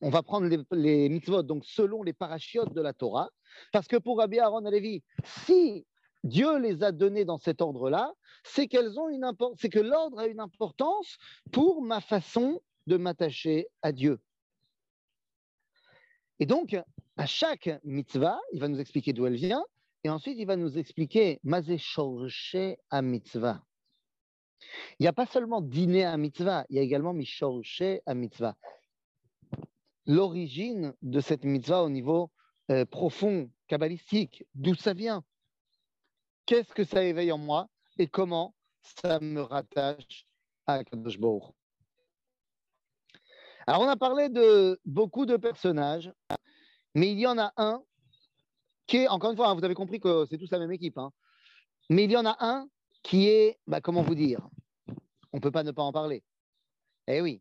[0.00, 3.30] on va prendre les, mitzvot, donc selon les parachiotes de la Torah,
[3.72, 5.86] parce que pour Rabbi Aaron Alevi, si
[6.24, 8.12] Dieu les a donnés dans cet ordre-là,
[8.44, 11.16] c'est que l'ordre a une importance
[11.52, 14.20] pour ma façon de m'attacher à Dieu.
[16.38, 16.76] Et donc,
[17.16, 19.64] à chaque mitzvah, il va nous expliquer d'où elle vient,
[20.04, 21.78] et ensuite il va nous expliquer Mazé
[22.90, 23.62] à mitzvah.
[24.98, 28.56] Il n'y a pas seulement dîner à mitzvah, il y a également Mishorche à mitzvah.
[30.06, 32.30] L'origine de cette mitzvah au niveau
[32.70, 35.24] euh, profond, kabbalistique, d'où ça vient?
[36.46, 40.26] Qu'est-ce que ça éveille en moi et comment ça me rattache
[40.66, 41.18] à Kadosh
[43.66, 46.12] Alors, on a parlé de beaucoup de personnages
[46.94, 47.82] mais il y en a un
[48.86, 50.98] qui est, encore une fois, hein, vous avez compris que c'est tous la même équipe,
[50.98, 51.12] hein.
[51.88, 52.68] mais il y en a un
[53.02, 54.48] qui est, bah, comment vous dire,
[55.32, 56.24] on ne peut pas ne pas en parler.
[57.06, 57.40] Eh oui,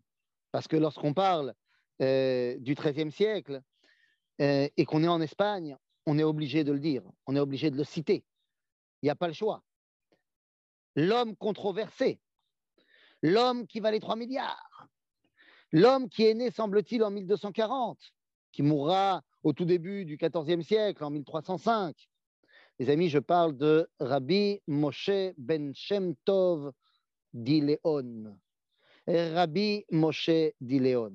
[0.52, 1.54] parce que lorsqu'on parle
[2.02, 3.62] euh, du XIIIe siècle
[4.42, 7.70] euh, et qu'on est en Espagne, on est obligé de le dire, on est obligé
[7.72, 8.24] de le citer.
[9.02, 9.64] Il n'y a pas le choix.
[10.96, 12.20] L'homme controversé,
[13.22, 14.88] l'homme qui valait 3 milliards,
[15.72, 18.00] l'homme qui est né, semble-t-il, en 1240,
[18.52, 21.96] qui mourra au tout début du XIVe siècle, en 1305.
[22.80, 26.72] Les amis, je parle de Rabbi Moshe Ben Shem Tov
[27.34, 28.38] d'Iléon.
[29.06, 31.14] Rabbi Moshe Dileon.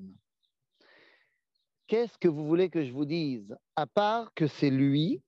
[1.87, 5.21] Qu'est-ce que vous voulez que je vous dise À part que c'est lui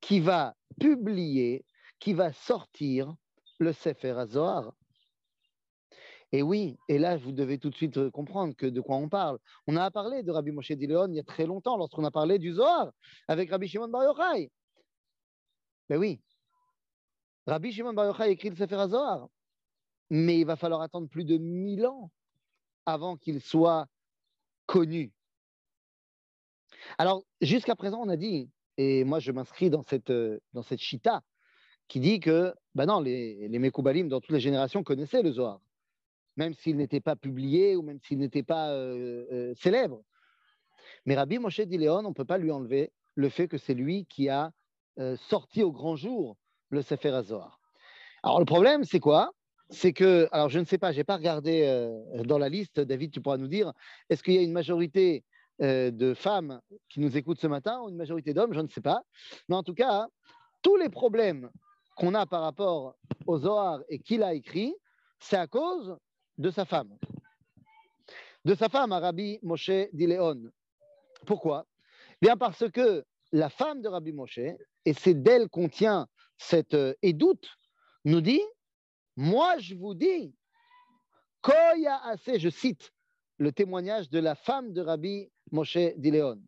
[0.00, 1.64] qui va publier,
[1.98, 3.14] qui va sortir
[3.58, 4.72] le Sefer Azohar.
[6.30, 9.38] Et oui, et là, vous devez tout de suite comprendre que de quoi on parle.
[9.66, 12.38] On a parlé de Rabbi Moshe Dileon il y a très longtemps, lorsqu'on a parlé
[12.38, 12.92] du Zohar
[13.28, 14.50] avec Rabbi Shimon Bar Yochai.
[15.88, 16.20] Mais oui,
[17.46, 19.28] Rabbi Shimon Bar Yochai écrit le Sefer Azohar,
[20.10, 22.10] mais il va falloir attendre plus de mille ans
[22.86, 23.86] avant qu'il soit
[24.66, 25.12] connu.
[26.98, 30.12] Alors, jusqu'à présent, on a dit, et moi je m'inscris dans cette,
[30.52, 31.22] dans cette chita,
[31.88, 35.60] qui dit que ben non, les, les Mekoubalim dans toutes les générations connaissaient le Zohar,
[36.36, 40.02] même s'il n'était pas publié ou même s'il n'était pas euh, euh, célèbre.
[41.06, 44.06] Mais Rabbi Moshe Dileon, on ne peut pas lui enlever le fait que c'est lui
[44.06, 44.50] qui a
[44.98, 46.36] euh, sorti au grand jour
[46.70, 47.60] le Sefer Zohar.
[48.22, 49.32] Alors le problème, c'est quoi?
[49.70, 51.90] C'est que, alors je ne sais pas, je n'ai pas regardé
[52.24, 53.72] dans la liste, David, tu pourras nous dire,
[54.08, 55.24] est-ce qu'il y a une majorité
[55.60, 59.02] de femmes qui nous écoutent ce matin ou une majorité d'hommes, je ne sais pas.
[59.48, 60.06] Mais en tout cas,
[60.62, 61.50] tous les problèmes
[61.96, 64.74] qu'on a par rapport au Zohar et qu'il a écrit,
[65.20, 65.96] c'est à cause
[66.38, 66.96] de sa femme.
[68.44, 70.50] De sa femme, Rabbi Moshe Dileon.
[71.26, 71.66] Pourquoi?
[72.20, 76.94] Bien parce que la femme de Rabbi Moshe, et c'est d'elle qu'on tient cette euh,
[77.02, 77.48] édoute,
[78.04, 78.42] nous dit
[79.16, 80.34] Moi, je vous dis,
[81.40, 82.92] Koya assez, je cite
[83.38, 86.42] le témoignage de la femme de Rabbi Moshe Dileon.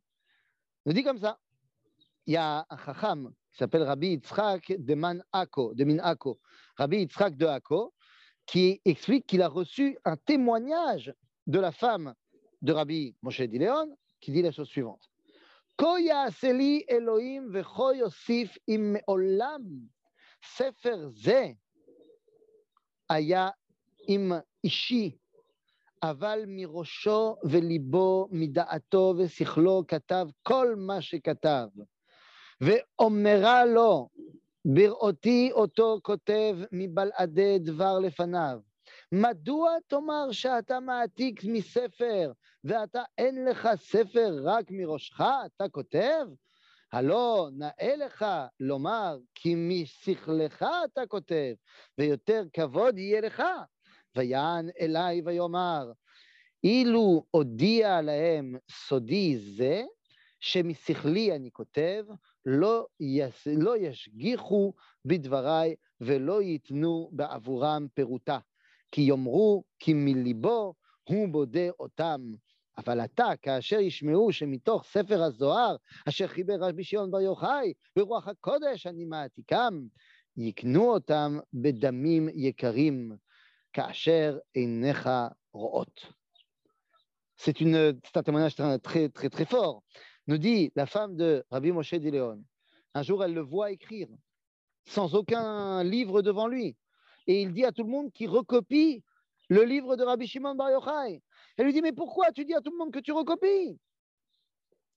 [0.84, 1.38] Nous dit comme ça
[2.26, 6.40] il y a un chacham qui s'appelle Rabbi Yitzhak de Man Ako, de Min Ako,
[6.76, 7.94] Rabbi Yitzhak de Ako,
[8.46, 11.14] qui explique qu'il a reçu un témoignage
[11.46, 12.14] de la femme
[12.62, 15.08] de Rabbi Moshe Dileon, qui dit la chose suivante.
[15.78, 17.62] Elohim
[17.94, 19.88] yosif im olam
[20.56, 21.56] sefer ze
[23.08, 23.54] aya
[24.08, 25.20] im ishi
[26.02, 31.66] אבל מראשו וליבו, מדעתו ושכלו כתב כל מה שכתב.
[32.60, 34.08] ואומרה לו,
[34.64, 38.60] בראותי אותו כותב מבלעדי דבר לפניו.
[39.12, 42.32] מדוע תאמר שאתה מעתיק מספר,
[42.64, 46.26] ואתה אין לך ספר רק מראשך, אתה כותב?
[46.92, 48.24] הלא נאה לך
[48.60, 51.54] לומר, כי משכלך אתה כותב,
[51.98, 53.42] ויותר כבוד יהיה לך.
[54.16, 55.92] ויען אלי ויאמר,
[56.64, 59.84] אילו הודיע להם סודי זה,
[60.40, 62.04] שמשכלי אני כותב,
[62.46, 64.72] לא, יש, לא ישגיחו
[65.04, 68.38] בדבריי ולא ייתנו בעבורם פירוטה,
[68.92, 70.74] כי יאמרו כי מליבו
[71.04, 72.20] הוא בודה אותם.
[72.78, 75.76] אבל אתה, כאשר ישמעו שמתוך ספר הזוהר,
[76.08, 79.80] אשר חיבר רבי שמעון בר יוחאי, ברוח הקודש אני מעתיקם,
[80.36, 83.16] יקנו אותם בדמים יקרים,
[87.36, 89.82] C'est un témoignage très, très, très, très fort.
[90.26, 92.42] Nous dit la femme de Rabbi Moshe Dileon.
[92.94, 94.08] Un jour, elle le voit écrire
[94.86, 96.76] sans aucun livre devant lui.
[97.26, 99.02] Et il dit à tout le monde qu'il recopie
[99.48, 101.22] le livre de Rabbi Shimon Bar Yochai.
[101.56, 103.78] Elle lui dit, mais pourquoi tu dis à tout le monde que tu recopies?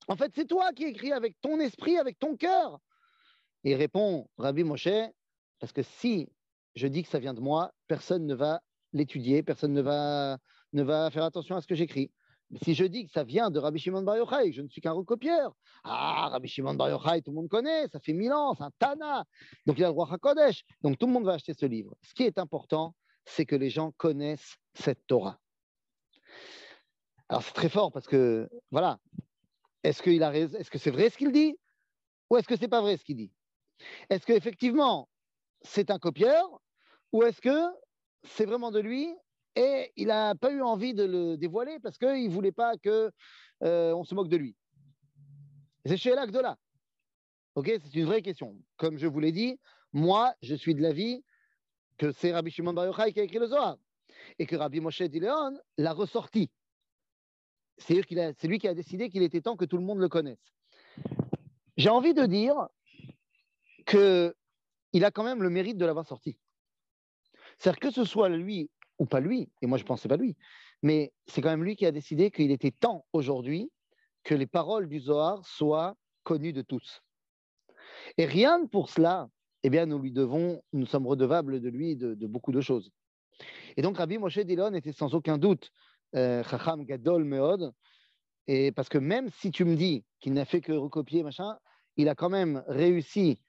[0.08, 2.80] En fait, c'est toi qui écris avec ton esprit, avec ton cœur.
[3.64, 4.88] Et il répond, Rabbi Moshe,
[5.60, 6.30] parce que si
[6.76, 8.62] je dis que ça vient de moi, personne ne va
[8.94, 10.38] l'étudier, personne ne va,
[10.74, 12.12] ne va faire attention à ce que j'écris.
[12.64, 14.94] Si je dis que ça vient de Rabbi Shimon Bar Yochai, je ne suis qu'un
[14.94, 15.56] recopieur.
[15.84, 18.72] Ah, Rabbi Shimon Bar Yochai, tout le monde connaît, ça fait mille ans, c'est un
[18.80, 19.26] Tana.
[19.68, 20.64] Donc il a le roi HaKodesh.
[20.82, 21.96] Donc tout le monde va acheter ce livre.
[22.02, 25.40] Ce qui est important, c'est que les gens connaissent cette Torah.
[27.28, 29.00] Alors c'est très fort parce que, voilà,
[29.84, 31.56] est-ce qu'il a Est-ce que c'est vrai ce qu'il dit
[32.32, 33.32] Ou est-ce que c'est pas vrai ce qu'il dit?
[34.10, 35.08] Est-ce qu'effectivement,
[35.62, 36.62] c'est un copieur
[37.12, 37.60] Ou est-ce que
[38.24, 39.14] c'est vraiment de lui
[39.56, 43.12] et il n'a pas eu envie de le dévoiler parce qu'il ne voulait pas qu'on
[43.64, 44.56] euh, se moque de lui.
[45.86, 46.58] C'est chez là.
[47.56, 48.56] Ok, c'est une vraie question.
[48.78, 49.60] Comme je vous l'ai dit,
[49.92, 51.24] moi, je suis de l'avis
[51.98, 53.78] que c'est Rabbi Shimon Bar Yochai qui a écrit le Zohar
[54.38, 56.50] et que Rabbi Moshe Dileon l'a ressorti.
[57.78, 57.96] C'est
[58.44, 60.54] lui qui a décidé qu'il était temps que tout le monde le connaisse.
[61.78, 62.68] J'ai envie de dire
[63.86, 66.38] qu'il a quand même le mérite de l'avoir sorti.
[67.60, 70.36] C'est-à-dire que ce soit lui ou pas lui, et moi je pense que pas lui,
[70.82, 73.72] mais c'est quand même lui qui a décidé qu'il était temps aujourd'hui
[74.24, 77.02] que les paroles du Zohar soient connues de tous.
[78.18, 79.30] Et rien pour cela,
[79.64, 82.92] eh bien, nous lui devons, nous sommes redevables de lui de, beaucoup de choses.
[83.78, 85.72] Et donc, Rabbi Moshe Dillon était sans aucun doute
[86.16, 87.74] euh, Chacham Gadol Meod,
[88.48, 91.58] et parce que même si tu me dis qu'il n'a fait que recopier, machin,
[91.98, 93.42] il a quand même réussi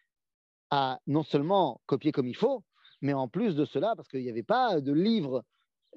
[0.71, 2.63] à non seulement copier comme il faut,
[3.01, 5.45] mais en plus de cela, parce qu'il n'y avait pas de livre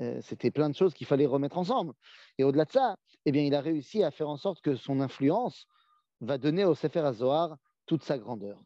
[0.01, 1.93] euh, c'était plein de choses qu'il fallait remettre ensemble.
[2.37, 4.99] Et au-delà de ça, eh bien, il a réussi à faire en sorte que son
[4.99, 5.67] influence
[6.21, 8.59] va donner au Sefer HaZohar toute sa grandeur.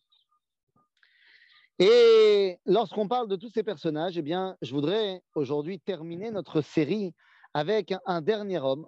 [1.80, 7.14] Et lorsqu'on parle de tous ces personnages, eh bien, je voudrais aujourd'hui terminer notre série
[7.54, 8.88] avec un dernier homme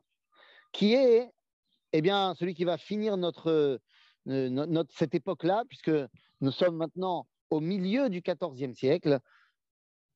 [0.71, 1.31] qui est
[1.91, 3.79] eh bien, celui qui va finir notre,
[4.27, 5.91] euh, cette époque-là, puisque
[6.41, 9.19] nous sommes maintenant au milieu du XIVe siècle,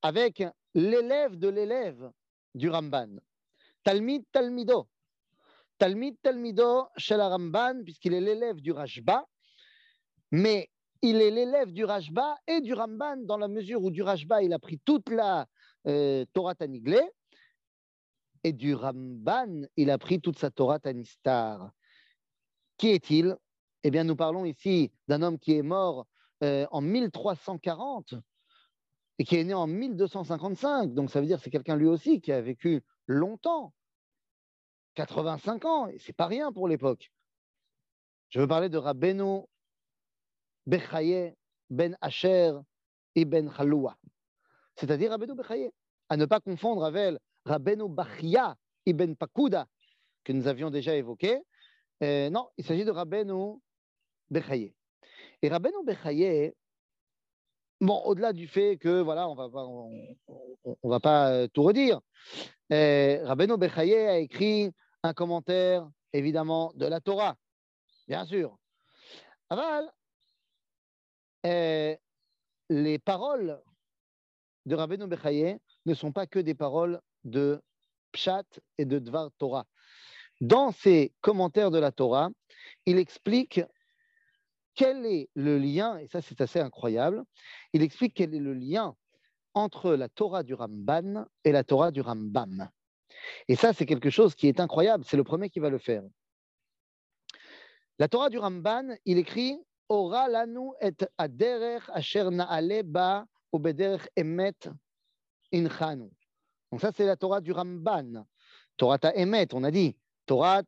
[0.04, 0.44] avec
[0.74, 2.10] l'élève de l'élève
[2.54, 3.16] du Ramban,
[3.82, 4.86] Talmid Talmido.
[5.78, 9.26] Talmid Talmido chez Ramban, puisqu'il est l'élève du Rajba,
[10.30, 10.68] mais
[11.00, 14.52] il est l'élève du Rajba et du Ramban dans la mesure où du Rajba, il
[14.52, 15.46] a pris toute la
[15.86, 17.00] euh, Torah Taniglé,
[18.44, 21.70] et du Ramban, il a pris toute sa Torah Tanistar.
[22.76, 23.36] Qui est-il?
[23.82, 26.06] Eh bien, nous parlons ici d'un homme qui est mort
[26.42, 28.16] euh, en 1340
[29.18, 30.92] et qui est né en 1255.
[30.94, 33.72] Donc, ça veut dire que c'est quelqu'un lui aussi qui a vécu longtemps,
[34.94, 37.10] 85 ans, et c'est pas rien pour l'époque.
[38.30, 39.42] Je veux parler de Rabbeinu
[40.66, 41.34] Bechaye
[41.70, 42.52] ben Asher
[43.14, 43.96] ibn Chaloua,
[44.76, 45.70] c'est-à-dire Rabbeinu Bechaye,
[46.08, 48.56] à ne pas confondre avec Rabbeinu Bachia
[48.86, 49.66] ibn Pakuda,
[50.24, 51.40] que nous avions déjà évoqué.
[52.02, 53.60] Euh, non, il s'agit de Rabbeinu
[54.30, 54.74] Bechaye.
[55.42, 56.52] Et Rabbeinu Bechaye,
[57.80, 59.48] bon, au-delà du fait que, voilà, on va,
[60.82, 62.00] on, va pas euh, tout redire,
[62.72, 64.70] euh, Rabbeinu Bechaye a écrit
[65.02, 67.36] un commentaire, évidemment, de la Torah,
[68.08, 68.56] bien sûr.
[69.50, 69.92] Aval,
[71.46, 71.94] euh,
[72.70, 73.60] les paroles
[74.66, 77.60] de Rabbeinu Bechaye ne sont pas que des paroles de
[78.12, 78.44] Pshat
[78.78, 79.66] et de Dvar Torah.
[80.40, 82.30] Dans ses commentaires de la Torah,
[82.86, 83.60] il explique
[84.74, 87.24] quel est le lien, et ça c'est assez incroyable,
[87.72, 88.94] il explique quel est le lien
[89.54, 92.68] entre la Torah du Ramban et la Torah du Rambam.
[93.48, 96.02] Et ça c'est quelque chose qui est incroyable, c'est le premier qui va le faire.
[97.98, 99.58] La Torah du Ramban, il écrit
[99.88, 103.26] Ora lanu et aderech asher naale ba
[104.16, 104.68] emet
[105.52, 106.10] inchanu.
[106.70, 108.26] Donc ça, c'est la Torah du Ramban.
[108.76, 109.96] Torah ta Emet, on a dit.
[110.26, 110.62] Torah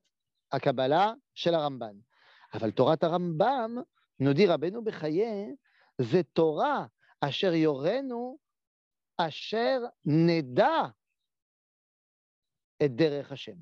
[0.51, 1.97] à Kabbalah chez la Ramban.
[2.53, 3.09] Aval Torah ta
[4.19, 5.57] Nous dit Rabbeinu Bechaye,
[5.99, 6.41] c'est
[7.21, 8.39] asher yorenu
[9.19, 10.95] asher neda
[12.79, 13.59] et derech Hashem.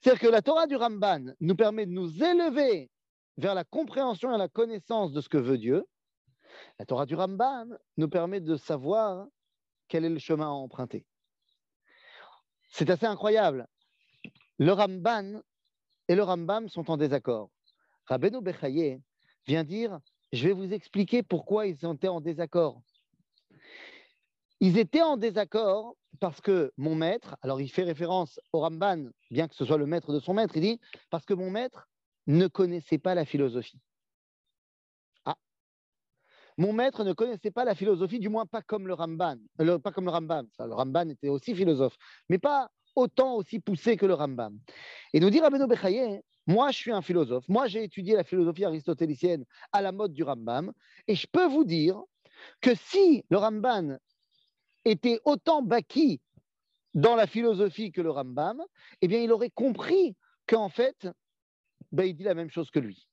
[0.00, 2.90] C'est-à-dire que la Torah du Ramban nous permet de nous élever
[3.36, 5.84] vers la compréhension et la connaissance de ce que veut Dieu.
[6.78, 9.26] La Torah du Rambam nous permet de savoir
[9.88, 11.06] quel est le chemin à emprunter.
[12.68, 13.66] C'est assez incroyable.
[14.58, 15.40] Le Ramban
[16.08, 17.50] et le Rambam sont en désaccord.
[18.06, 19.00] Rabbeinu Bechaye
[19.46, 19.98] vient dire
[20.32, 22.82] Je vais vous expliquer pourquoi ils étaient en désaccord.
[24.60, 29.48] Ils étaient en désaccord parce que mon maître, alors il fait référence au Ramban, bien
[29.48, 30.80] que ce soit le maître de son maître, il dit
[31.10, 31.88] Parce que mon maître
[32.26, 33.80] ne connaissait pas la philosophie.
[36.58, 39.36] Mon maître ne connaissait pas la philosophie, du moins pas comme le Ramban.
[39.60, 40.46] Euh, pas comme le Rambam.
[40.58, 41.96] le Ramban était aussi philosophe,
[42.28, 44.58] mais pas autant aussi poussé que le Rambam.
[45.14, 48.64] Et nous dit Rabbeinu Bechaye, moi je suis un philosophe, moi j'ai étudié la philosophie
[48.64, 50.72] aristotélicienne à la mode du Rambam,
[51.06, 52.00] et je peux vous dire
[52.60, 53.98] que si le Ramban
[54.84, 56.20] était autant bâti
[56.94, 58.62] dans la philosophie que le Rambam,
[59.00, 60.16] eh bien il aurait compris
[60.46, 61.08] qu'en fait,
[61.92, 63.06] ben, il dit la même chose que lui.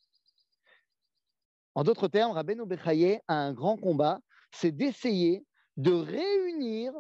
[1.76, 4.20] En d'autres termes, Rabbeinu Bechaye a un grand combat,
[4.52, 5.46] c'est d'essayer
[5.78, 6.92] de réunir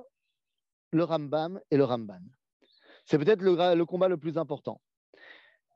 [0.91, 2.21] le Rambam et le Ramban.
[3.05, 4.79] C'est peut-être le, combat le plus important.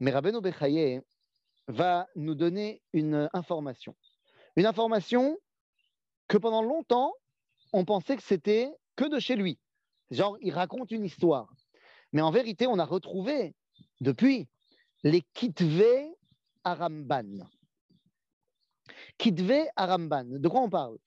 [0.03, 0.99] Mais Rabbeinu Bechaye
[1.69, 3.95] va nous donner une information.
[4.57, 5.37] Une information
[6.27, 7.13] que pendant longtemps,
[7.71, 9.57] on pensait que c'était que de chez lui.
[10.11, 11.53] Genre, il raconte une histoire.
[12.11, 13.55] Mais en vérité, on a retrouvé
[14.01, 14.49] depuis
[15.03, 15.85] les Kitve
[16.65, 17.47] Aramban.
[19.17, 20.25] Kitve Aramban.
[20.25, 20.97] De quoi on parle?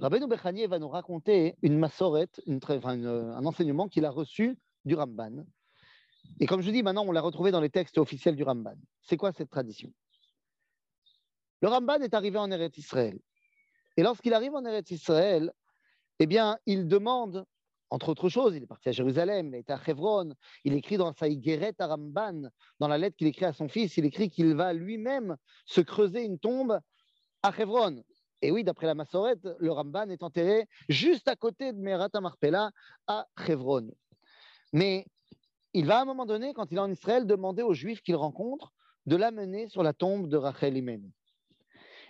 [0.00, 5.44] Rabbeinu Bechani va nous raconter une massorette, un enseignement qu'il a reçu du Ramban.
[6.40, 8.76] Et comme je dis, maintenant, on l'a retrouvé dans les textes officiels du Ramban.
[9.02, 9.92] C'est quoi cette tradition?
[11.60, 13.18] Le Ramban est arrivé en Eretz Israël.
[13.96, 15.52] Et lorsqu'il arrive en Eretz Israël,
[16.20, 17.44] eh bien, il demande
[17.90, 21.12] entre autres choses, il est parti à Jérusalem, il été à Hebron, il écrit dans
[21.14, 22.50] sa à Ramban,
[22.80, 26.24] dans la lettre qu'il écrit à son fils, il écrit qu'il va lui-même se creuser
[26.24, 26.78] une tombe
[27.42, 28.02] à Hebron.
[28.42, 32.70] Et oui, d'après la Massorette, le Ramban est enterré juste à côté de Merat Marpella
[33.06, 33.90] à Hebron.
[34.72, 35.06] Mais
[35.74, 38.16] il va à un moment donné, quand il est en Israël, demander aux Juifs qu'il
[38.16, 38.72] rencontre
[39.06, 41.10] de l'amener sur la tombe de Rachel Imen.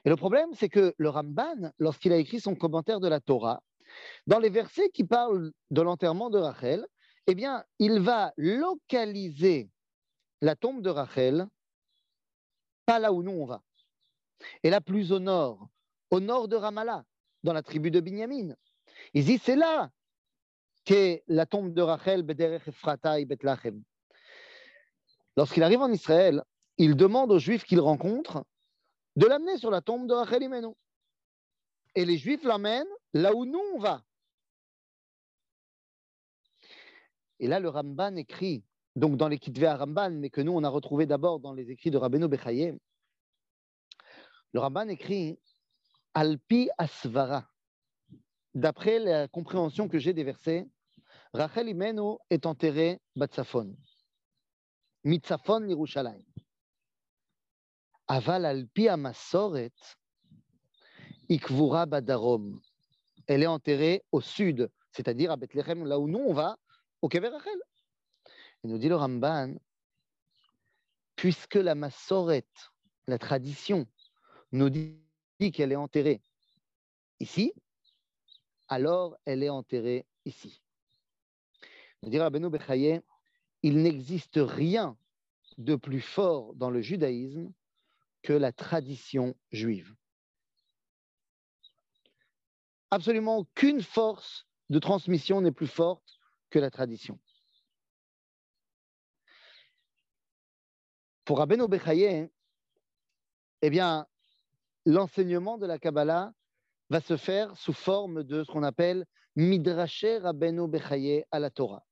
[0.05, 3.63] Et le problème, c'est que le Ramban, lorsqu'il a écrit son commentaire de la Torah,
[4.27, 6.87] Dans les versets qui parlent de l'enterrement de Rachel,
[7.27, 9.71] eh bien, il va localiser
[10.41, 11.47] la tombe de Rachel,
[12.87, 13.63] pas là où nous on va,
[14.63, 15.69] et là plus au nord,
[16.11, 17.05] au nord de Ramallah,
[17.43, 18.55] dans la tribu de Binyamin.
[19.15, 19.91] Il dit c'est là
[20.89, 23.83] qu'est la tombe de Rachel, et.
[25.37, 26.43] Lorsqu'il arrive en Israël,
[26.79, 28.47] il demande aux Juifs qu'il rencontre
[29.15, 30.75] de l'amener sur la tombe de Rachel Imenu.
[31.95, 34.03] Et les Juifs l'amènent là où nous on va.
[37.39, 38.65] Et là, le Ramban écrit,
[38.97, 41.91] donc dans les Kitvé Ramban, mais que nous, on a retrouvé d'abord dans les écrits
[41.91, 42.79] de Rabbeinu Bechaye,
[44.55, 45.39] le Ramban écrit
[46.15, 47.47] Alpi Asvara.
[48.55, 50.67] D'après la compréhension que j'ai des versets,
[51.33, 53.77] Rachel Imenu est enterré Batsafon,
[55.05, 56.25] Mitzafon Yerushalayim.
[58.07, 59.73] Aval Alpi Amasoret,
[61.29, 62.61] Ikvura Badarom.
[63.27, 66.57] Elle est enterrée au sud, c'est-à-dire à Bethléem, là où nous on va,
[67.03, 67.61] au Kever Rachel.
[68.65, 69.55] Il nous dit le Ramban,
[71.15, 72.47] puisque la Massoret,
[73.07, 73.87] la tradition,
[74.53, 74.99] nous dit
[75.53, 76.23] qu'elle est enterrée
[77.21, 77.53] ici,
[78.69, 80.63] alors elle est enterrée ici.
[80.65, 80.65] Nous dit Rabbeinu
[81.79, 84.97] Bechaye, il n'existe rien
[85.57, 87.53] de plus fort dans le judaïsme
[88.23, 89.95] que la tradition juive.
[92.91, 96.19] Absolument aucune force de transmission n'est plus forte
[96.51, 97.19] que la tradition.
[101.25, 102.31] Pour Rabbeinu Bechaye,
[103.61, 104.07] eh bien,
[104.87, 106.33] l'enseignement de la Kabbalah
[106.89, 109.05] va se faire sous forme de ce qu'on appelle
[109.37, 111.87] Midrashe Rabbeinu Bechaye à la Torah,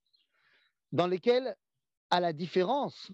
[0.93, 1.57] dans lesquels,
[2.11, 3.11] à la différence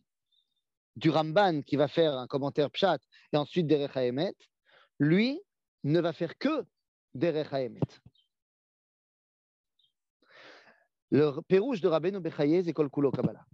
[0.97, 2.99] du Ramban qui va faire un commentaire Pshat
[3.33, 4.35] et ensuite Derech Haemet,
[4.99, 5.41] lui
[5.85, 6.65] ne va faire que
[7.15, 7.81] Derech Haemet.
[11.11, 13.45] Le pérouge de Rabbeinu Bechaye, c'est Kol Kulo Kabbalah.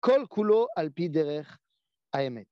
[0.00, 1.46] Kol Kulo Alpi Derech
[2.12, 2.48] Haemet.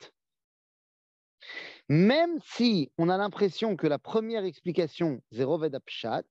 [1.89, 6.25] Même si on a l'impression que la première explication, Zero Pshat,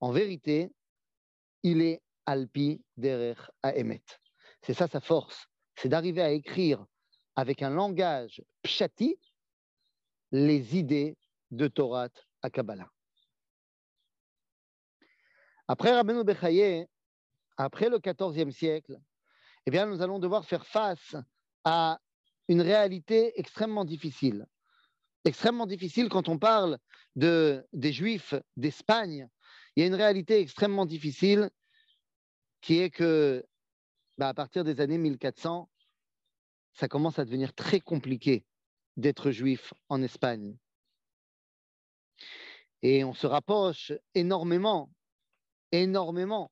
[0.00, 0.70] en vérité,
[1.62, 4.02] il est Alpi Derech Haemet.
[4.62, 5.46] C'est ça sa force,
[5.76, 6.84] c'est d'arriver à écrire
[7.36, 9.18] avec un langage pshati
[10.32, 11.16] les idées
[11.50, 12.08] de Torah
[12.42, 12.90] à Kabbalah.
[15.68, 16.86] Après Rabbeinu Bechaye,
[17.56, 18.98] après le XIVe siècle,
[19.66, 21.16] eh bien, nous allons devoir faire face
[21.64, 21.98] à
[22.48, 24.46] une réalité extrêmement difficile.
[25.24, 26.78] Extrêmement difficile quand on parle
[27.16, 29.28] de, des Juifs d'Espagne.
[29.74, 31.50] Il y a une réalité extrêmement difficile
[32.66, 33.46] qui est que,
[34.18, 35.70] bah, à partir des années 1400,
[36.72, 38.44] ça commence à devenir très compliqué
[38.96, 40.56] d'être juif en Espagne.
[42.82, 44.90] Et on se rapproche énormément
[45.70, 46.50] énormément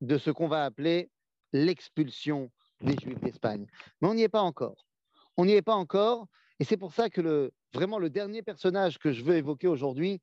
[0.00, 1.10] de ce qu'on va appeler
[1.52, 2.50] l'expulsion
[2.80, 3.66] des Juifs d'Espagne.
[4.00, 4.86] Mais on n'y est pas encore.
[5.36, 6.26] On n'y est pas encore.
[6.58, 10.22] Et c'est pour ça que vraiment le dernier personnage que je veux évoquer aujourd'hui,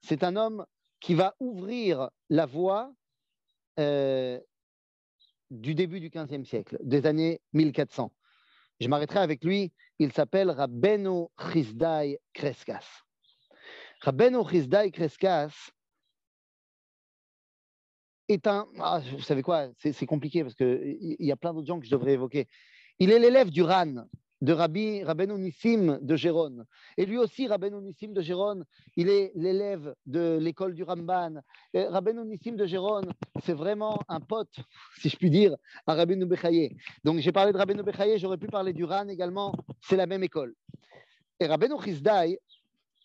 [0.00, 0.64] c'est un homme
[1.00, 2.94] qui va ouvrir la voie
[3.78, 4.40] euh,
[5.50, 8.12] du début du XVe siècle, des années 1400.
[8.80, 9.72] Je m'arrêterai avec lui.
[9.98, 13.02] Il s'appelle Rabbeno Chizdai Kreskas.
[14.02, 15.70] Rabbeno Chizdai Kreskas,
[18.28, 18.66] est un.
[18.78, 21.90] Ah, vous savez quoi C'est compliqué parce qu'il y a plein d'autres gens que je
[21.90, 22.46] devrais évoquer.
[22.98, 24.06] Il est l'élève du RAN,
[24.42, 26.64] de Rabbi Rabbeinu Nissim de Gérone.
[26.96, 28.64] Et lui aussi, Rabbeinu Nissim de Gérone,
[28.96, 31.40] il est l'élève de l'école du Ramban.
[31.72, 33.12] Et Rabbeinu Nissim de Gérone,
[33.44, 34.54] c'est vraiment un pote,
[35.00, 35.56] si je puis dire,
[35.86, 36.76] à Rabbeinu Bechaye.
[37.04, 40.22] Donc j'ai parlé de Rabbeinu Bechaye, j'aurais pu parler du RAN également, c'est la même
[40.22, 40.54] école.
[41.40, 42.38] Et Rabbeinu Chizdai,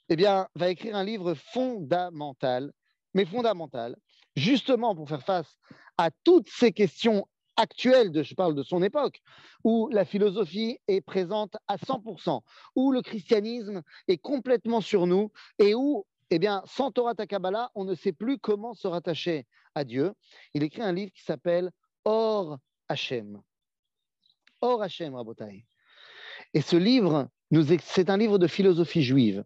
[0.10, 2.72] eh bien, va écrire un livre fondamental,
[3.14, 3.96] mais fondamental,
[4.36, 5.58] justement pour faire face
[5.98, 7.26] à toutes ces questions
[7.62, 9.22] actuelles, de, je parle de son époque,
[9.64, 12.42] où la philosophie est présente à 100%,
[12.76, 17.86] où le christianisme est complètement sur nous et où, eh bien, sans Torah Takabala, on
[17.86, 19.46] ne sait plus comment se rattacher
[19.76, 20.14] à Dieu.
[20.54, 21.72] Il écrit un livre qui s'appelle
[22.04, 22.58] Or
[22.90, 23.42] Hachem.
[24.62, 25.66] Or Hachem, Rabotai.
[26.54, 27.30] Et ce livre,
[27.84, 29.46] c'est un livre de philosophie juive,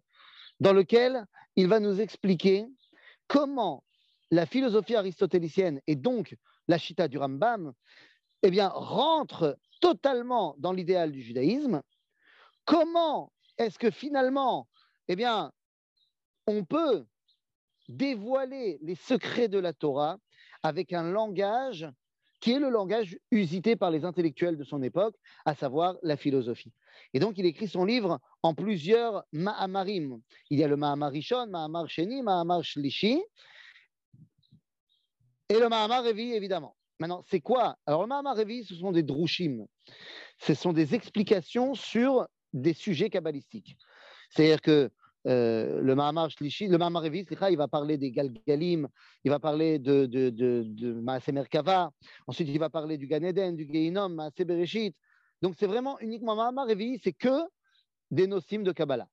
[0.59, 2.65] dans lequel il va nous expliquer
[3.27, 3.84] comment
[4.31, 6.35] la philosophie aristotélicienne et donc
[6.67, 7.73] la chita du Rambam,
[8.43, 11.81] eh bien, rentre totalement dans l'idéal du judaïsme.
[12.65, 14.67] Comment est-ce que finalement,
[15.07, 15.51] eh bien,
[16.47, 17.05] on peut
[17.87, 20.17] dévoiler les secrets de la Torah
[20.63, 21.87] avec un langage
[22.41, 25.15] qui est le langage usité par les intellectuels de son époque,
[25.45, 26.73] à savoir la philosophie.
[27.13, 30.21] Et donc, il écrit son livre en plusieurs Ma'amarim.
[30.51, 33.19] Il y a le Ma'amar Rishon, Ma'amar Sheni, Ma'amar Shlishi,
[35.49, 36.75] et le Ma'amar Revi, évidemment.
[36.99, 37.77] Maintenant, c'est quoi?
[37.85, 39.65] Alors, le Ma'amar Revi, ce sont des drushim.
[40.39, 43.77] Ce sont des explications sur des sujets kabbalistiques.
[44.29, 44.89] C'est-à-dire que
[45.27, 48.87] euh, le Mahamar Shlishi, le Mahamar Revi, il va parler des Galgalim,
[49.23, 51.91] il va parler de, de, de, de Maaseh Merkava,
[52.27, 54.95] ensuite il va parler du Gan Eden, du Geinom, Maaseh Bereshit.
[55.41, 57.41] Donc c'est vraiment uniquement Mahamar Revi, c'est que
[58.11, 59.07] des nosim de Kabbalah.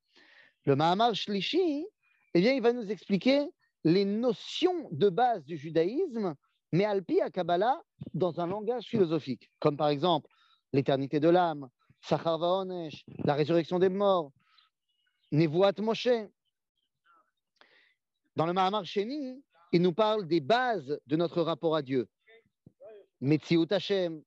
[0.67, 1.87] Le Mahamar Shlishi,
[2.35, 3.47] eh bien, il va nous expliquer
[3.85, 6.35] les notions de base du judaïsme,
[6.73, 7.83] mais alpi à Kabbalah
[8.15, 10.31] dans un langage philosophique, comme par exemple
[10.73, 11.69] l'éternité de l'âme,
[12.01, 14.33] Sachar Vaonesh, la résurrection des morts,
[15.31, 16.09] Nevuat Moshe.
[18.35, 22.09] Dans le Mahamar Sheni, il nous parle des bases de notre rapport à Dieu.
[23.21, 24.23] Metziut Hashem,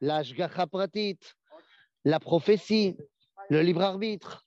[0.00, 1.18] l'Ashgacha Pratit,
[2.04, 2.96] la prophétie,
[3.50, 4.45] le libre arbitre.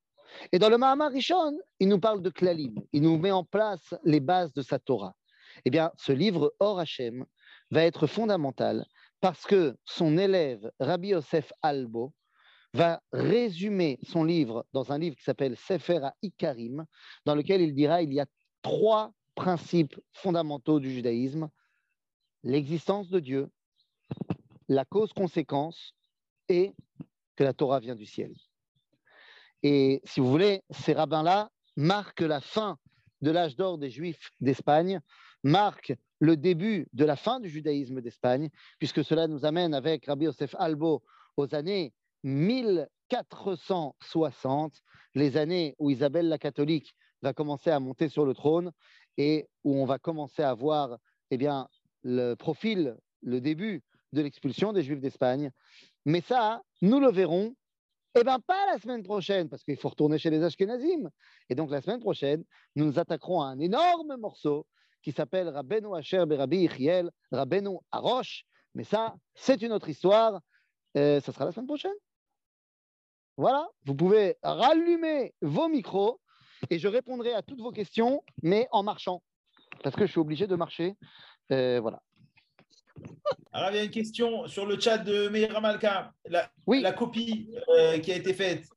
[0.51, 2.75] Et dans le Mahamar Rishon, il nous parle de Klalim.
[2.93, 5.15] Il nous met en place les bases de sa Torah.
[5.65, 7.25] Eh bien, ce livre, Or Hashem,
[7.71, 8.85] va être fondamental
[9.21, 12.13] parce que son élève, Rabbi Yosef Albo,
[12.73, 16.85] va résumer son livre dans un livre qui s'appelle Sefer Ikarim,
[17.25, 18.27] dans lequel il dira il y a
[18.61, 21.49] trois principes fondamentaux du judaïsme
[22.43, 23.49] l'existence de Dieu,
[24.67, 25.93] la cause-conséquence
[26.47, 26.73] et
[27.35, 28.33] que la Torah vient du ciel.
[29.63, 32.77] Et si vous voulez, ces rabbins-là marquent la fin
[33.21, 35.01] de l'âge d'or des Juifs d'Espagne,
[35.43, 40.25] marquent le début de la fin du judaïsme d'Espagne, puisque cela nous amène avec Rabbi
[40.25, 41.01] Yosef Albo
[41.37, 41.93] aux années
[42.23, 44.75] 1460,
[45.15, 48.71] les années où Isabelle la catholique va commencer à monter sur le trône
[49.17, 50.97] et où on va commencer à voir
[51.31, 51.69] eh bien,
[52.03, 53.81] le profil, le début
[54.13, 55.51] de l'expulsion des Juifs d'Espagne.
[56.05, 57.55] Mais ça, nous le verrons,
[58.19, 61.09] eh bien pas la semaine prochaine, parce qu'il faut retourner chez les Ashkenazim.
[61.49, 62.43] Et donc la semaine prochaine,
[62.75, 64.65] nous nous attaquerons à un énorme morceau
[65.01, 68.45] qui s'appelle Rabbeinu Asher Berabi Ichiel, Rabbeinu Arosh.
[68.75, 70.41] Mais ça, c'est une autre histoire.
[70.97, 71.93] Euh, ça sera la semaine prochaine.
[73.37, 76.19] Voilà, vous pouvez rallumer vos micros
[76.69, 79.23] et je répondrai à toutes vos questions, mais en marchant,
[79.81, 80.95] parce que je suis obligé de marcher.
[81.51, 82.01] Euh, voilà.
[83.51, 86.11] Alors, il y a une question sur le chat de Meir Malka.
[86.27, 88.67] La, la copie euh, qui a été faite,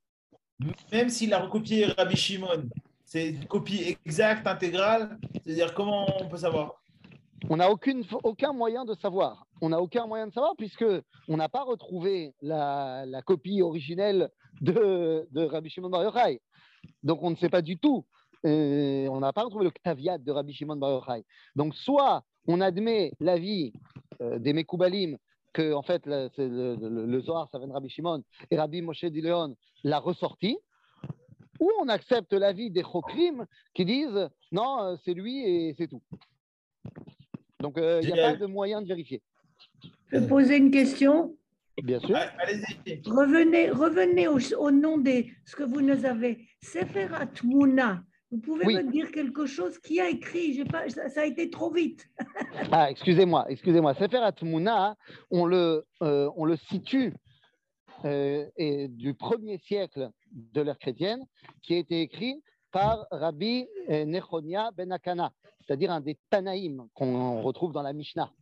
[0.93, 2.69] même s'il a recopié Rabbi Shimon,
[3.05, 6.83] c'est une copie exacte, intégrale C'est-à-dire, comment on peut savoir?
[7.51, 9.47] On n'a aucun moyen de savoir.
[9.61, 10.85] On n'a aucun moyen de savoir puisque
[11.29, 16.41] on n'a pas retrouvé la, la, copie originelle de, de Rabbi Shimon Bar Yochai.
[17.03, 18.07] Donc on ne sait pas du tout.
[18.45, 21.25] Euh, on n'a pas retrouvé le caviat de Rabbi Shimon Bar Yochai.
[21.55, 23.73] Donc soit on admet l'avis
[24.39, 25.17] des Mekoubalim
[25.53, 29.05] que en fait le, le, le, Zohar ça vient de Rabbi Shimon et Rabbi Moshe
[29.05, 29.55] Dileon
[29.85, 30.57] l'a ressorti,
[31.61, 36.03] ou on accepte l'avis des Chokrim qui disent non euh, c'est lui et c'est tout.
[37.61, 39.23] Donc il n'y a pas de moyen de vérifier.
[40.11, 41.37] Je peux poser une question
[41.83, 42.17] Bien sûr.
[43.07, 46.47] Revenez, revenez au, nom de ce que vous nous avez.
[46.61, 48.05] Seferat Mouna.
[48.33, 52.09] Vous pouvez me dire quelque chose Qui a écrit pas, ça, a été trop vite.
[52.73, 53.93] ah, excusez-moi, excusez-moi.
[53.95, 54.97] Seferat Mouna,
[55.31, 57.13] on le, euh, on le situe
[58.07, 61.23] euh, et du premier siècle de l'ère chrétienne,
[61.63, 65.31] qui a été écrit par Rabbi euh, Nechonia Ben Akana,
[65.61, 68.33] c'est-à-dire un des Tanaïm qu'on retrouve dans la Mishnah.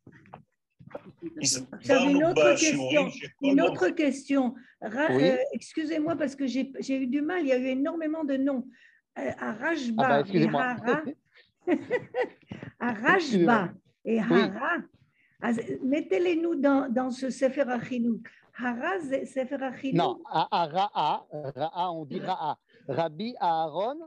[1.81, 3.11] J'avais une autre question.
[3.43, 4.55] Une autre question.
[4.83, 7.43] Euh, excusez-moi parce que j'ai eu du mal.
[7.43, 8.67] Il y a eu énormément de noms.
[9.19, 10.47] Euh, Arashba ah bah, et
[12.81, 13.69] Hara.
[14.05, 14.77] et Hara.
[15.83, 18.27] Mettez-les nous dans, dans ce Sefer Achinouk.
[18.57, 19.97] Hara, Sefer Achinouk.
[19.97, 22.59] Non, Ra'a, Ra'a, on dit Ra'a.
[22.89, 23.99] Rabbi Aaron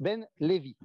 [0.00, 0.76] ben Lévi.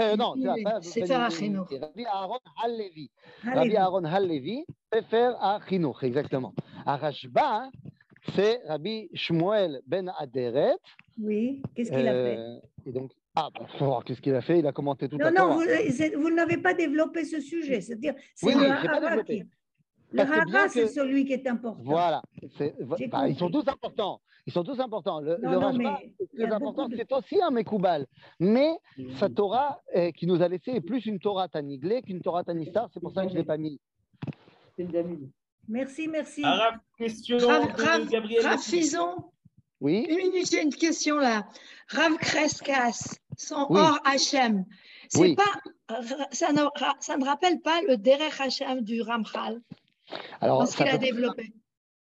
[0.00, 0.34] Euh, non,
[0.82, 1.04] c'est.
[1.04, 3.10] Rabbi Aaron Hal-Levi.
[3.44, 6.52] Rabbi Aaron Hal-Levi, Sefer Achinouk, exactement.
[6.84, 7.70] Arashba,
[8.34, 10.76] c'est Rabbi Shmuel ben Aderet.
[11.18, 12.38] Oui, qu'est-ce qu'il a fait?
[12.38, 13.48] Euh, et donc, ah,
[13.80, 16.30] bon, qu'est-ce qu'il a fait Il a commenté tout non, à Non, non, vous, vous
[16.30, 17.80] n'avez pas développé ce sujet.
[17.80, 19.46] C'est-à-dire, c'est oui, oui, le développé.
[20.12, 21.82] Le Hara, c'est celui qui est important.
[21.82, 22.22] Voilà.
[23.10, 24.20] Bah, ils sont tous importants.
[24.46, 25.20] Ils sont tous importants.
[25.20, 28.06] Le, non, le mais très important, c'est aussi un Mekoubal.
[28.38, 28.76] Mais
[29.18, 32.88] sa Torah eh, qui nous a laissé est plus une Torah Taniglé qu'une Torah Tanistar.
[32.92, 33.80] C'est pour ça que je ne l'ai pas mis.
[35.66, 36.44] Merci, merci.
[36.44, 38.44] Arabe, question de Gabriel.
[38.44, 39.16] Rav Fison.
[39.80, 40.06] Oui.
[40.08, 41.46] Une minute, j'ai une question là.
[41.88, 44.64] Rav Kreskas, son Or Hachem.
[45.08, 45.42] C'est pas,
[46.32, 46.62] ça ne,
[47.00, 49.60] ça ne rappelle pas le Derech Hachem du Ramchal
[50.40, 51.52] Alors, qu'il a développé.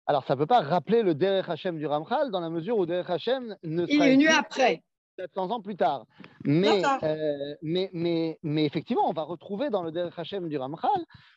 [0.06, 2.86] Alors, ça ne peut pas rappeler le Derech Hashem du Ramchal dans la mesure où
[2.86, 4.84] Derech Hashem ne Il est venu après.
[5.18, 6.08] 700 ans plus tard.
[6.44, 10.90] Mais, euh, mais, mais, mais, effectivement, on va retrouver dans le Derech Hashem du Ramchal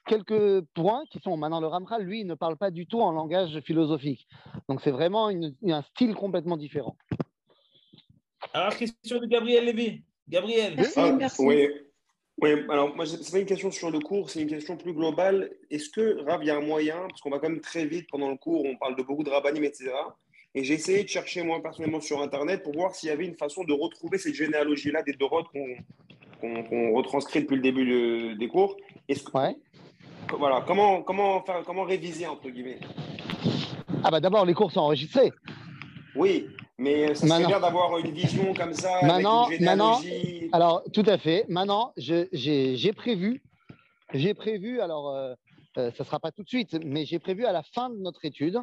[0.06, 1.36] quelques points qui sont.
[1.36, 4.26] Maintenant, le Ramchal, lui, ne parle pas du tout en langage philosophique.
[4.68, 6.96] Donc, c'est vraiment un style complètement différent.
[8.56, 10.00] Alors, question de Gabriel Lévy.
[10.26, 10.72] Gabriel.
[10.76, 11.42] Merci, merci.
[11.42, 11.68] Oui.
[12.40, 14.94] Oui, alors moi, ce n'est pas une question sur le cours, c'est une question plus
[14.94, 15.50] globale.
[15.70, 18.06] Est-ce que, Rav, il y a un moyen, parce qu'on va quand même très vite
[18.10, 19.90] pendant le cours, on parle de beaucoup de rabbinim, etc.
[20.54, 23.36] Et j'ai essayé de chercher, moi, personnellement, sur Internet pour voir s'il y avait une
[23.36, 25.48] façon de retrouver cette généalogie-là des Dorotes
[26.40, 28.78] qu'on retranscrit depuis le début des cours.
[29.06, 29.54] Est-ce que, ouais.
[30.38, 32.80] Voilà, comment, comment, faire, comment réviser, entre guillemets?
[34.02, 35.30] Ah, bah d'abord, les cours sont enregistrés.
[36.14, 36.48] Oui,
[36.78, 39.00] mais ça serait bien d'avoir une vision comme ça.
[39.02, 40.48] Maintenant, avec une généalogie...
[40.52, 41.44] alors tout à fait.
[41.48, 43.42] Maintenant, j'ai prévu,
[44.12, 45.34] j'ai prévu, alors euh,
[45.78, 47.96] euh, ça ne sera pas tout de suite, mais j'ai prévu à la fin de
[47.96, 48.58] notre étude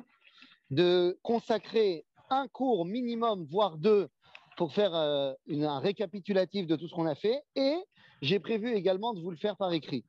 [0.71, 4.09] de consacrer un cours minimum, voire deux,
[4.57, 7.41] pour faire euh, un récapitulatif de tout ce qu'on a fait.
[7.55, 7.75] Et
[8.21, 10.05] j'ai prévu également de vous le faire par écrit.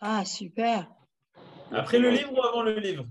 [0.00, 0.88] Ah, super.
[1.72, 3.04] Après le livre ou avant le livre?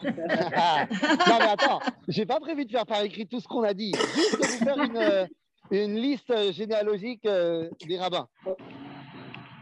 [0.04, 3.92] non, mais attends, j'ai pas prévu de faire par écrit tout ce qu'on a dit,
[4.14, 5.26] juste de vous faire une, euh,
[5.70, 8.26] une liste généalogique euh, des rabbins.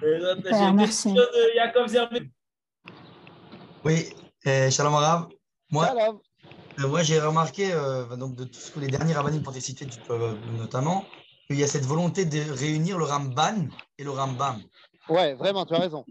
[0.02, 0.36] Euh,
[0.74, 1.12] merci.
[1.12, 1.88] de Jacob
[3.84, 4.10] Oui,
[4.44, 5.28] Shalom Arabe.
[5.70, 5.88] Moi,
[6.78, 7.72] moi j'ai remarqué,
[8.16, 9.86] donc, de tous les derniers rabbins pour des cités,
[10.56, 11.04] notamment,
[11.48, 13.68] qu'il y a cette volonté de réunir le Ramban
[13.98, 14.62] et le Rambam.
[15.08, 16.04] Ouais, vraiment, tu as raison.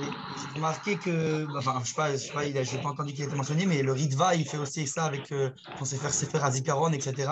[0.00, 3.66] J'ai remarqué que, enfin, je ne sais pas, je n'ai pas entendu qu'il était mentionné,
[3.66, 7.30] mais le Ritva, il fait aussi ça avec euh, quand c'est faire Sefer Azikaron, etc.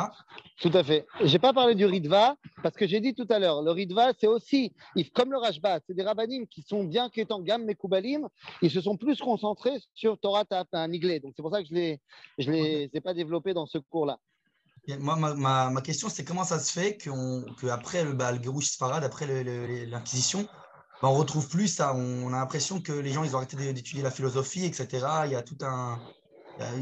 [0.60, 1.06] Tout à fait.
[1.20, 4.12] Je n'ai pas parlé du Ritva parce que j'ai dit tout à l'heure, le Ritva,
[4.18, 4.72] c'est aussi,
[5.14, 8.28] comme le Rajba, c'est des rabbinim qui sont bien qu'étant gamme Mekoubalim,
[8.62, 11.20] ils se sont plus concentrés sur Torah un Niglé.
[11.20, 14.18] Donc c'est pour ça que je ne les, ai pas développés dans ce cours-là.
[15.00, 19.26] Moi, ma, ma, question, c'est comment ça se fait qu'après le, le Gerouch Sfarad, après
[19.86, 20.46] l'Inquisition,
[21.02, 21.94] on retrouve plus ça.
[21.94, 25.06] On, a l'impression que les gens, ils ont arrêté d'étudier la philosophie, etc.
[25.26, 26.00] Il y a tout un.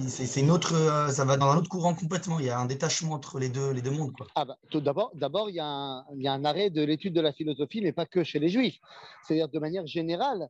[0.06, 2.38] C'est une autre, euh, ça va dans un autre courant complètement.
[2.38, 4.12] Il y a un détachement entre les deux, les deux mondes.
[4.36, 6.80] Ah bah, tout d'abord, d'abord, il y, a un, il y a un arrêt de
[6.84, 8.78] l'étude de la philosophie, mais pas que chez les juifs.
[9.26, 10.48] C'est-à-dire de manière générale,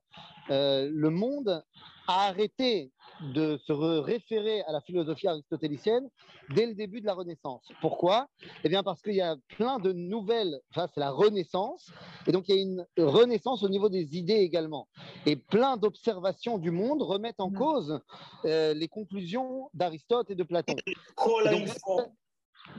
[0.50, 1.64] euh, le monde
[2.06, 6.08] a arrêté de se référer à la philosophie aristotélicienne
[6.50, 7.66] dès le début de la Renaissance.
[7.80, 8.28] Pourquoi?
[8.64, 11.90] Eh bien parce qu'il y a plein de nouvelles, enfin c'est la Renaissance,
[12.26, 14.88] et donc il y a une renaissance au niveau des idées également.
[15.26, 18.00] Et plein d'observations du monde remettent en cause
[18.44, 20.76] euh, les conclusions d'Aristote et de Platon.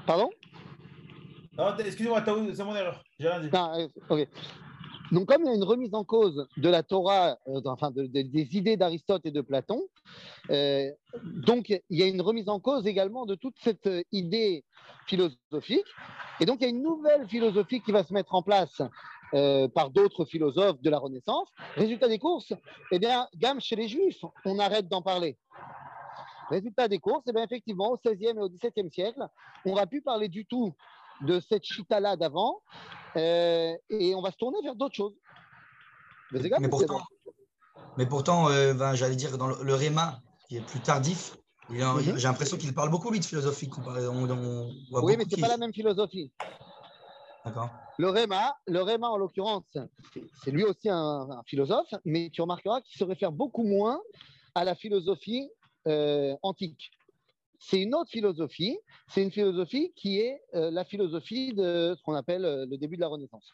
[0.05, 0.29] pardon?
[1.79, 3.01] Excusez-moi, c'est mon erreur.
[3.17, 3.49] J'ai rien dit.
[3.53, 4.27] Euh, ok.
[5.11, 8.57] Donc, comme il y a une remise en cause de la Torah, euh, enfin des
[8.57, 9.81] idées d'Aristote et de Platon,
[10.49, 10.89] euh,
[11.23, 14.63] donc il y a une remise en cause également de toute cette euh, idée
[15.05, 15.85] philosophique.
[16.39, 18.81] Et donc, il y a une nouvelle philosophie qui va se mettre en place
[19.73, 21.49] par d'autres philosophes de la Renaissance.
[21.75, 22.53] Résultat des courses,
[22.91, 25.37] eh bien, gamme chez les Juifs, on arrête d'en parler.
[26.49, 29.27] Résultat des courses, eh bien, effectivement, au XVIe et au XVIIe siècle,
[29.65, 30.73] on n'a pu parler du tout
[31.21, 32.61] de cette chita-là d'avant,
[33.15, 35.13] euh, et on va se tourner vers d'autres choses.
[36.31, 37.01] Mais, pourtant,
[37.97, 41.37] mais pourtant euh, ben, j'allais dire, dans le, Réma, qui est plus tardif,
[41.69, 42.17] mhm.
[42.17, 43.69] j'ai l'impression qu'il parle beaucoup, lui, de philosophie.
[44.91, 46.31] oui, mais ce n'est pas la même philosophie.
[47.97, 49.77] Le Réma, le Réma en l'occurrence,
[50.43, 54.01] c'est lui aussi un, philosophe, mais tu remarqueras qu'il se réfère beaucoup moins
[54.55, 55.49] à la philosophie
[55.87, 56.91] euh, antique
[57.65, 58.77] c'est une autre philosophie.
[59.07, 62.95] C'est une philosophie qui est euh, la philosophie de ce qu'on appelle euh, le début
[62.95, 63.53] de la Renaissance.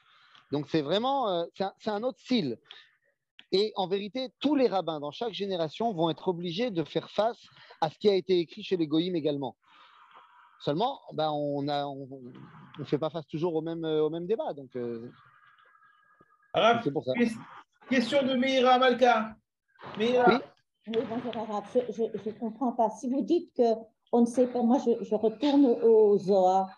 [0.52, 1.46] Donc c'est vraiment, euh,
[1.80, 2.58] c'est un, autre style.
[3.54, 7.48] Et en vérité, tous les rabbins dans chaque génération vont être obligés de faire face
[7.80, 9.56] à ce qui a été écrit chez les goïms également.
[10.60, 11.72] Seulement, ben, on ne
[12.80, 14.54] on, fait pas face toujours au même, au même débat.
[14.54, 14.72] Donc,
[16.84, 17.14] c'est pour ça.
[17.90, 19.36] Question de Meira Malka.
[19.98, 20.42] Meira.
[20.88, 20.98] Oui.
[21.10, 21.34] bonjour
[21.90, 22.90] Je ne comprends pas.
[22.92, 23.64] Si vous dites que
[24.12, 24.62] on ne sait pas.
[24.62, 26.70] Moi, je, retourne au Zohar.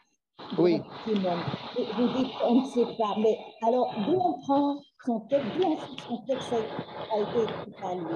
[0.58, 0.82] Oui.
[1.06, 3.16] Vous dites on ne sait pas.
[3.20, 5.76] Mais alors, d'où on prend son texte, d'où
[6.08, 8.16] son texte a été écrit par lui?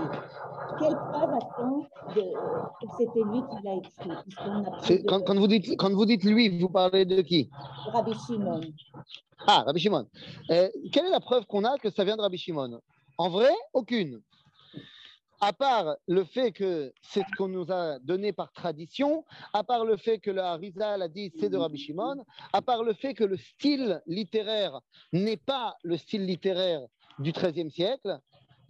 [0.79, 5.03] Quelle preuve a-t-on que c'était lui qui l'a écrit?
[5.07, 7.49] Quand, quand, vous dites, quand vous dites lui, vous parlez de qui?
[7.93, 8.61] Rabbi Shimon.
[9.45, 10.07] Ah, Rabbi Shimon.
[10.49, 12.81] Euh, quelle est la preuve qu'on a que ça vient de Rabbi Shimon?
[13.17, 14.21] En vrai, aucune
[15.39, 19.23] à part le fait que c'est ce qu'on nous a donné par tradition,
[19.53, 22.83] à part le fait que le Harizal a dit c'est de Rabbi Shimon, à part
[22.83, 24.79] le fait que le style littéraire
[25.13, 26.81] n'est pas le style littéraire
[27.19, 28.19] du XIIIe siècle,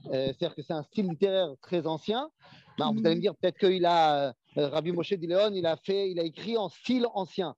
[0.04, 2.30] c'est-à-dire que c'est un style littéraire très ancien.
[2.78, 6.24] Ben, vous allez me dire peut-être qu'il a, Rabbi Moshe Dileon, il a il a
[6.24, 7.56] écrit en style ancien.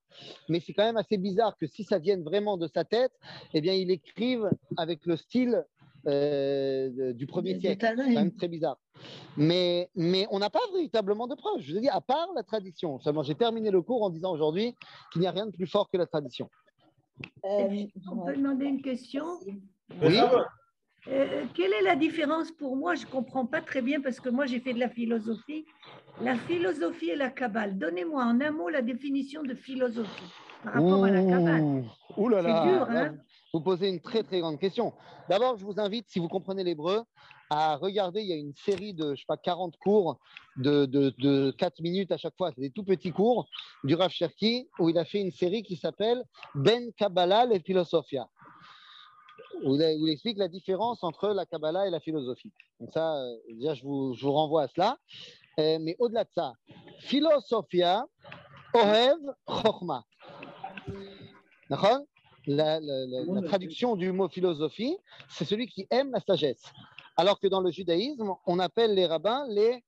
[0.47, 3.11] Mais c'est quand même assez bizarre que si ça vienne vraiment de sa tête,
[3.53, 5.65] eh bien, il écrive avec le style
[6.07, 7.85] euh, du premier siècle.
[7.87, 8.77] C'est quand même très bizarre.
[9.37, 11.61] Mais, mais on n'a pas véritablement de preuves.
[11.61, 12.99] Je vous ai dit, à part la tradition.
[12.99, 14.75] Seulement, j'ai terminé le cours en disant aujourd'hui
[15.11, 16.49] qu'il n'y a rien de plus fort que la tradition.
[17.45, 19.25] Euh, on peut demander une question?
[20.01, 20.19] Oui.
[21.07, 22.95] Euh, quelle est la différence pour moi?
[22.95, 25.65] Je ne comprends pas très bien parce que moi j'ai fait de la philosophie.
[26.21, 27.77] La philosophie et la Kabbale.
[27.77, 30.31] Donnez-moi en un mot la définition de philosophie
[30.63, 31.85] par rapport à la Kabbale.
[32.17, 33.15] Ouh là là, dur, hein?
[33.53, 34.93] Vous posez une très très grande question.
[35.27, 37.03] D'abord, je vous invite, si vous comprenez l'hébreu,
[37.49, 38.21] à regarder.
[38.21, 40.19] Il y a une série de, je sais pas, 40 cours
[40.57, 42.51] de, de, 4 minutes à chaque fois.
[42.53, 43.47] C'est des tout petits cours
[43.83, 46.23] du Rav Cherki où il a fait une série qui s'appelle
[46.55, 48.27] Ben Kabbalah et Philosophia.
[49.63, 52.53] Où il, explique la différence entre la Kabbalah et la philosophie.
[52.79, 54.97] Donc ça, euh, déjà, je vous, renvoie à cela.
[55.59, 56.53] Euh, mais au-delà de ça,
[56.99, 58.05] Philosophia,
[58.73, 60.05] Ohev, Chochma.
[62.47, 62.79] La,
[63.45, 64.97] traduction du mot philosophie,
[65.29, 66.63] c'est celui qui aime la sagesse.
[67.17, 69.83] Alors que dans le judaïsme, on appelle les rabbins les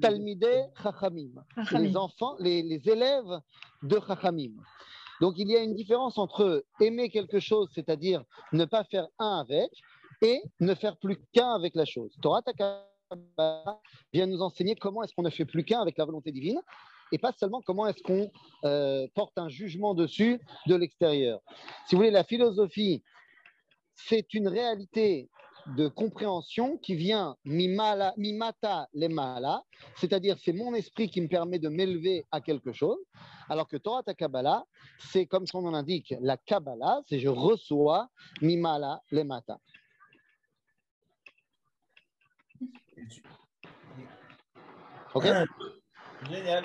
[0.00, 1.30] talmidei chachamim,
[1.72, 3.40] les enfants, les, élèves
[3.82, 4.52] de chachamim.
[5.20, 8.22] Donc il y a une différence entre aimer quelque chose, c'est-à-dire
[8.52, 9.70] ne pas faire un avec,
[10.22, 12.12] et ne faire plus qu'un avec la chose.
[12.22, 13.80] Torah Takaba
[14.12, 16.60] vient nous enseigner comment est-ce qu'on ne fait plus qu'un avec la volonté divine,
[17.12, 18.30] et pas seulement comment est-ce qu'on
[18.64, 21.40] euh, porte un jugement dessus de l'extérieur.
[21.86, 23.02] Si vous voulez, la philosophie,
[23.94, 25.28] c'est une réalité
[25.76, 29.62] de compréhension qui vient mimala, mimata les mala,
[29.96, 32.98] c'est-à-dire c'est mon esprit qui me permet de m'élever à quelque chose,
[33.48, 34.64] alors que Torah ta Kabbalah,
[34.98, 38.08] c'est comme son nom l'indique, la Kabbalah, c'est je reçois
[38.40, 39.58] mimala les mata.
[45.14, 45.26] Ok?
[46.30, 46.64] Génial.